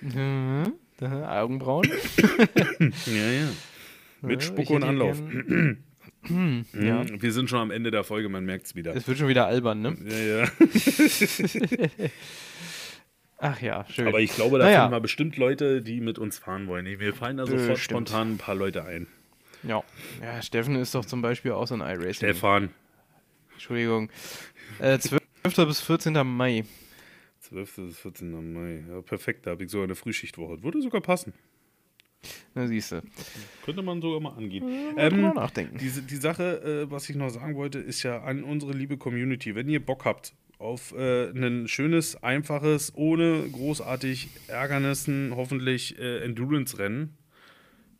[0.00, 0.72] Mhm.
[1.02, 1.88] Augenbrauen.
[3.06, 3.48] ja, ja.
[4.22, 5.18] Mit Spucke ich und Anlauf.
[6.28, 6.34] ja.
[6.34, 6.64] Mhm,
[7.18, 8.94] Wir sind schon am Ende der Folge, man merkt's wieder.
[8.94, 9.96] Es wird schon wieder albern, ne?
[10.06, 10.48] Ja, ja.
[13.42, 14.06] Ach ja, schön.
[14.08, 14.80] Aber ich glaube, da Naja.
[14.82, 16.84] finden wir bestimmt Leute, die mit uns fahren wollen.
[16.84, 18.08] Mir fallen da sofort Bestimmt.
[18.08, 19.06] spontan ein paar Leute ein.
[19.62, 19.82] ja.
[20.22, 22.14] ja, Steffen ist doch zum Beispiel auch so ein iRacing.
[22.14, 22.70] Stefan.
[23.54, 24.10] Entschuldigung.
[24.78, 25.20] Äh, 12.
[25.66, 26.12] bis 14.
[26.26, 26.64] Mai.
[27.40, 27.76] 12.
[27.76, 28.52] bis 14.
[28.52, 28.84] Mai.
[28.88, 30.62] Ja, perfekt, da habe ich sogar eine Frühschichtwoche.
[30.62, 31.32] Würde sogar passen.
[32.54, 33.02] Na, siehst du.
[33.64, 34.64] Könnte man sogar mal angehen.
[34.98, 35.78] Ähm, Ähm, nachdenken.
[35.78, 39.54] diese, die Sache, äh, was ich noch sagen wollte, ist ja an unsere liebe Community.
[39.54, 47.16] Wenn ihr Bock habt auf äh, ein schönes, einfaches, ohne großartig Ärgernissen, hoffentlich äh, Endurance-Rennen,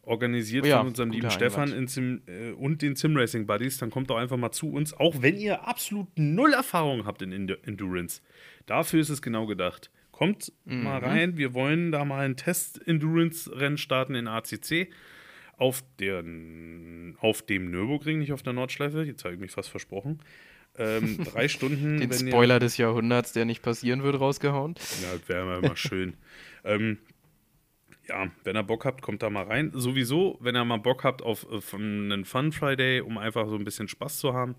[0.02, 3.90] organisiert Oh ja, von unserem lieben Stefan Sim, äh, und den Sim Racing Buddies, dann
[3.90, 7.58] kommt doch einfach mal zu uns, auch wenn ihr absolut null Erfahrung habt in Endu-
[7.66, 8.20] Endurance.
[8.66, 9.90] Dafür ist es genau gedacht.
[10.12, 14.90] Kommt mal rein, wir wollen da mal ein Test-Endurance-Rennen starten in ACC
[15.56, 16.22] auf, der,
[17.20, 19.02] auf dem Nürburgring, nicht auf der Nordschleife.
[19.04, 20.18] Jetzt habe ich mich fast versprochen.
[20.78, 21.98] Ähm, drei Stunden.
[22.00, 24.74] Den wenn ihr- Spoiler des Jahrhunderts, der nicht passieren wird, rausgehauen.
[25.02, 26.14] ja, das wäre mal schön.
[26.64, 26.98] ähm,
[28.08, 29.70] ja, wenn ihr Bock habt, kommt da mal rein.
[29.74, 33.54] Sowieso, wenn ihr mal Bock habt auf äh, von einen Fun Friday, um einfach so
[33.56, 34.56] ein bisschen Spaß zu haben,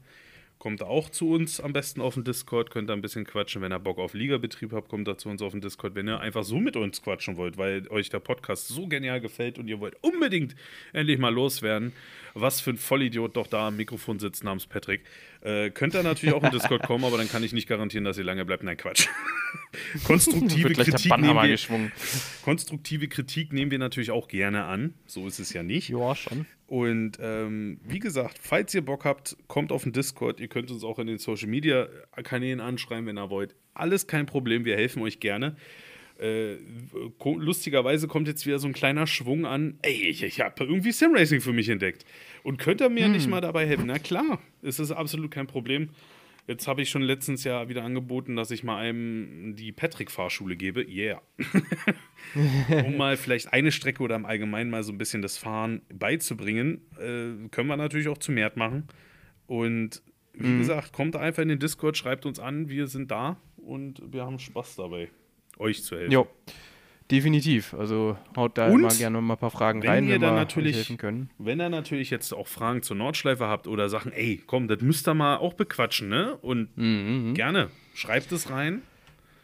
[0.62, 3.64] kommt auch zu uns am besten auf den Discord, könnt da ein bisschen quatschen.
[3.64, 5.95] Wenn ihr Bock auf Ligabetrieb habt, kommt da zu uns auf den Discord.
[5.95, 9.57] Wenn ihr einfach so mit uns quatschen wollt, weil euch der Podcast so genial gefällt
[9.57, 10.55] und ihr wollt unbedingt
[10.93, 11.93] endlich mal loswerden,
[12.36, 15.01] was für ein Vollidiot doch da am Mikrofon sitzt namens Patrick,
[15.41, 18.20] äh, könnt ihr natürlich auch in Discord kommen, aber dann kann ich nicht garantieren, dass
[18.20, 18.62] ihr lange bleibt.
[18.62, 19.07] Nein, Quatsch.
[20.03, 21.91] Konstruktive Kritik, nehmen wir,
[22.43, 24.93] konstruktive Kritik nehmen wir natürlich auch gerne an.
[25.07, 25.89] So ist es ja nicht.
[25.89, 26.45] Ja, schon.
[26.72, 30.39] Und ähm, wie gesagt, falls ihr Bock habt, kommt auf den Discord.
[30.39, 31.89] Ihr könnt uns auch in den Social Media
[32.24, 33.57] Kanälen anschreiben, wenn ihr wollt.
[33.74, 35.57] Alles kein Problem, wir helfen euch gerne.
[36.17, 36.55] Äh,
[37.26, 39.80] lustigerweise kommt jetzt wieder so ein kleiner Schwung an.
[39.82, 42.05] Ey, ich, ich habe irgendwie Simracing für mich entdeckt.
[42.41, 43.88] Und könnt ihr mir nicht mal dabei helfen?
[43.88, 45.89] Na klar, es ist absolut kein Problem.
[46.48, 50.88] Jetzt habe ich schon letztens ja wieder angeboten, dass ich mal einem die Patrick-Fahrschule gebe.
[50.88, 51.22] Yeah.
[52.86, 56.82] um mal vielleicht eine Strecke oder im Allgemeinen mal so ein bisschen das Fahren beizubringen,
[56.98, 58.88] äh, können wir natürlich auch zu Mert machen.
[59.48, 60.02] Und
[60.34, 64.26] wie gesagt, kommt einfach in den Discord, schreibt uns an, wir sind da und wir
[64.26, 65.10] haben Spaß dabei,
[65.58, 66.12] euch zu helfen.
[66.12, 66.28] Jo.
[67.12, 67.74] Definitiv.
[67.74, 70.34] Also haut da Und immer gerne mal ein paar Fragen wenn rein, ihr wenn dann
[70.36, 71.30] wir natürlich- helfen können.
[71.38, 75.07] Wenn ihr natürlich jetzt auch Fragen zur Nordschleife habt oder Sachen, ey, komm, das müsst
[75.07, 76.38] ihr mal auch bequatschen, ne?
[76.41, 77.34] Und Mhm.
[77.34, 78.82] gerne, schreibt es rein.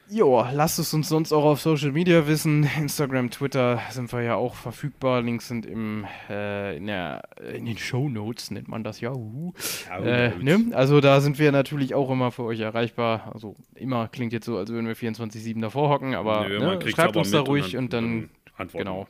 [0.10, 2.70] Jo, lasst es uns sonst auch auf Social Media wissen.
[2.80, 5.22] Instagram, Twitter sind wir ja auch verfügbar.
[5.22, 9.12] Links sind im, äh, in, der, in den Show Notes, nennt man das ja.
[9.12, 9.54] Uh.
[9.90, 10.68] Ja, Äh, ne?
[10.72, 13.32] Also da sind wir natürlich auch immer für euch erreichbar.
[13.34, 16.80] Also immer klingt jetzt so, als würden wir 24-7 davor hocken, aber Nö, ne?
[16.90, 18.86] schreibt aber uns da ruhig und dann, antworten.
[18.86, 19.08] genau,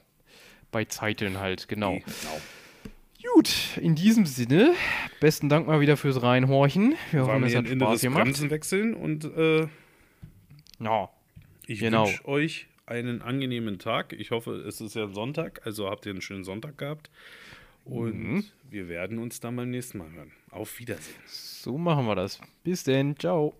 [0.71, 1.93] bei Zeiten halt, genau.
[1.93, 2.41] Genau.
[3.35, 4.73] Gut, in diesem Sinne,
[5.19, 6.95] besten Dank mal wieder fürs Reinhorchen.
[7.11, 8.23] Wir hoffen, es ein hat Spaß gemacht.
[8.23, 9.67] Bremsen wechseln und äh,
[10.79, 11.09] Ja,
[11.65, 12.05] ich Genau.
[12.07, 14.13] wünsche euch einen angenehmen Tag.
[14.13, 17.09] Ich hoffe, es ist ja Sonntag, also habt ihr einen schönen Sonntag gehabt.
[17.85, 18.45] Und Mhm.
[18.69, 20.31] wir werden uns dann beim nächsten Mal hören.
[20.51, 21.15] Auf Wiedersehen.
[21.25, 22.39] so machen wir das.
[22.63, 23.53] Bis denn, ciao.